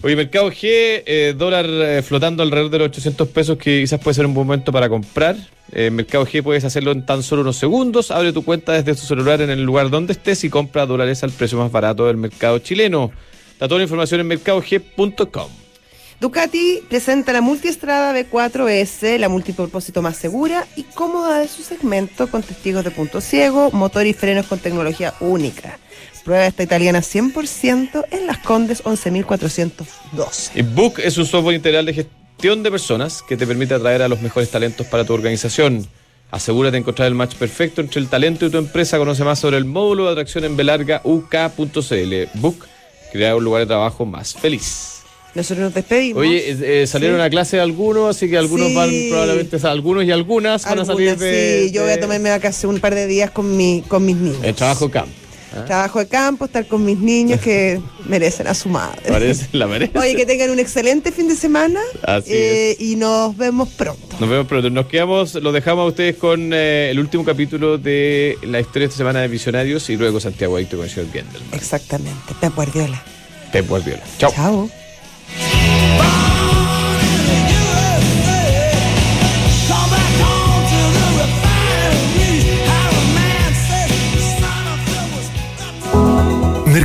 Oye, 0.00 0.14
Mercado 0.14 0.48
G, 0.50 0.62
eh, 0.62 1.34
dólar 1.36 1.66
eh, 1.68 2.02
flotando 2.02 2.44
alrededor 2.44 2.70
de 2.70 2.78
los 2.78 2.88
800 2.88 3.28
pesos, 3.28 3.58
que 3.58 3.80
quizás 3.80 3.98
puede 3.98 4.14
ser 4.14 4.26
un 4.26 4.34
buen 4.34 4.46
momento 4.46 4.70
para 4.70 4.88
comprar. 4.88 5.36
En 5.72 5.96
Mercado 5.96 6.24
G 6.24 6.40
puedes 6.40 6.64
hacerlo 6.64 6.92
en 6.92 7.04
tan 7.04 7.24
solo 7.24 7.42
unos 7.42 7.56
segundos. 7.56 8.12
Abre 8.12 8.32
tu 8.32 8.44
cuenta 8.44 8.72
desde 8.72 8.94
tu 8.94 9.06
celular 9.06 9.40
en 9.40 9.50
el 9.50 9.64
lugar 9.64 9.90
donde 9.90 10.12
estés 10.12 10.44
y 10.44 10.50
compra 10.50 10.86
dólares 10.86 11.24
al 11.24 11.32
precio 11.32 11.58
más 11.58 11.72
barato 11.72 12.06
del 12.06 12.16
mercado 12.16 12.60
chileno. 12.60 13.10
Está 13.52 13.66
toda 13.66 13.78
la 13.78 13.84
información 13.84 14.20
en 14.20 14.28
mercadog.com. 14.28 15.48
Ducati 16.20 16.80
presenta 16.88 17.32
la 17.32 17.40
multiestrada 17.40 18.12
B4S, 18.12 19.18
la 19.18 19.28
multipropósito 19.28 20.00
más 20.00 20.16
segura 20.16 20.66
y 20.76 20.84
cómoda 20.84 21.40
de 21.40 21.48
su 21.48 21.62
segmento 21.62 22.28
con 22.28 22.42
testigos 22.42 22.84
de 22.84 22.90
punto 22.92 23.20
ciego, 23.20 23.70
motor 23.72 24.06
y 24.06 24.12
frenos 24.14 24.46
con 24.46 24.60
tecnología 24.60 25.14
única. 25.20 25.78
Prueba 26.24 26.46
esta 26.46 26.62
italiana 26.62 27.00
100% 27.00 28.04
en 28.10 28.26
Las 28.26 28.38
Condes 28.38 28.82
11.402. 28.84 30.50
Y 30.54 30.62
Book 30.62 30.94
es 31.02 31.16
un 31.18 31.26
software 31.26 31.56
integral 31.56 31.86
de 31.86 31.94
gestión 31.94 32.62
de 32.62 32.70
personas 32.70 33.22
que 33.22 33.36
te 33.36 33.46
permite 33.46 33.74
atraer 33.74 34.02
a 34.02 34.08
los 34.08 34.20
mejores 34.22 34.50
talentos 34.50 34.86
para 34.86 35.04
tu 35.04 35.12
organización. 35.14 35.86
Asegúrate 36.30 36.72
de 36.72 36.78
encontrar 36.78 37.08
el 37.08 37.14
match 37.14 37.34
perfecto 37.36 37.80
entre 37.80 38.00
el 38.00 38.08
talento 38.08 38.44
y 38.46 38.50
tu 38.50 38.58
empresa. 38.58 38.98
Conoce 38.98 39.24
más 39.24 39.38
sobre 39.38 39.56
el 39.56 39.64
módulo 39.64 40.04
de 40.06 40.12
atracción 40.12 40.44
en 40.44 40.56
belargauk.cl. 40.56 42.14
Book 42.34 42.66
crea 43.12 43.34
un 43.36 43.44
lugar 43.44 43.62
de 43.62 43.66
trabajo 43.66 44.04
más 44.04 44.34
feliz. 44.34 44.94
Nosotros 45.34 45.64
nos 45.66 45.74
despedimos. 45.74 46.20
Oye, 46.20 46.82
eh, 46.82 46.86
salieron 46.86 47.18
Sí. 47.18 47.22
a 47.22 47.30
clase 47.30 47.60
algunos, 47.60 48.16
así 48.16 48.28
que 48.28 48.36
algunos 48.38 48.68
Sí. 48.68 48.74
van 48.74 48.90
probablemente, 49.10 49.56
o 49.56 49.58
sea, 49.58 49.70
algunos 49.70 50.04
y 50.04 50.10
algunas 50.10 50.64
van 50.64 50.80
a 50.80 50.84
salir 50.84 51.16
de. 51.16 51.66
sí, 51.66 51.72
yo 51.72 51.82
voy 51.82 51.92
a 51.92 51.94
de- 51.96 52.00
tomarme 52.02 52.30
vacaciones 52.30 52.74
un 52.76 52.80
par 52.80 52.94
de 52.94 53.06
días 53.06 53.30
con, 53.30 53.56
mi, 53.56 53.82
con 53.86 54.04
mis 54.04 54.16
niños. 54.16 54.38
El 54.42 54.54
trabajo 54.54 54.90
camp. 54.90 55.08
¿Ah? 55.54 55.64
Trabajo 55.64 55.98
de 55.98 56.08
campo, 56.08 56.44
estar 56.44 56.66
con 56.66 56.84
mis 56.84 56.98
niños 56.98 57.40
que 57.40 57.80
merecen 58.06 58.46
a 58.46 58.54
su 58.54 58.68
madre. 58.68 59.02
Parece, 59.08 59.48
la 59.52 59.66
merece. 59.66 59.98
Oye, 59.98 60.14
que 60.16 60.26
tengan 60.26 60.50
un 60.50 60.58
excelente 60.58 61.12
fin 61.12 61.28
de 61.28 61.36
semana 61.36 61.80
Así 62.02 62.30
eh, 62.32 62.76
y 62.78 62.96
nos 62.96 63.36
vemos 63.36 63.68
pronto. 63.70 64.16
Nos 64.18 64.28
vemos 64.28 64.46
pronto. 64.46 64.70
Nos 64.70 64.86
quedamos, 64.86 65.34
los 65.34 65.52
dejamos 65.52 65.84
a 65.84 65.88
ustedes 65.88 66.16
con 66.16 66.52
eh, 66.52 66.90
el 66.90 66.98
último 66.98 67.24
capítulo 67.24 67.78
de 67.78 68.38
la 68.42 68.60
historia 68.60 68.86
de 68.86 68.90
esta 68.92 68.98
semana 68.98 69.20
de 69.20 69.28
Visionarios 69.28 69.88
y 69.90 69.96
luego 69.96 70.20
Santiago 70.20 70.56
Adicto 70.56 70.76
con 70.76 70.86
el 70.86 70.90
señor 70.90 71.12
Gendelman. 71.12 71.50
Exactamente. 71.52 72.34
Pep 72.40 72.54
Guardiola. 72.54 73.02
Pep 73.52 73.66
Guardiola. 73.68 74.02
Chao. 74.18 74.32
Chao. 74.32 74.70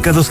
Mercados 0.03 0.17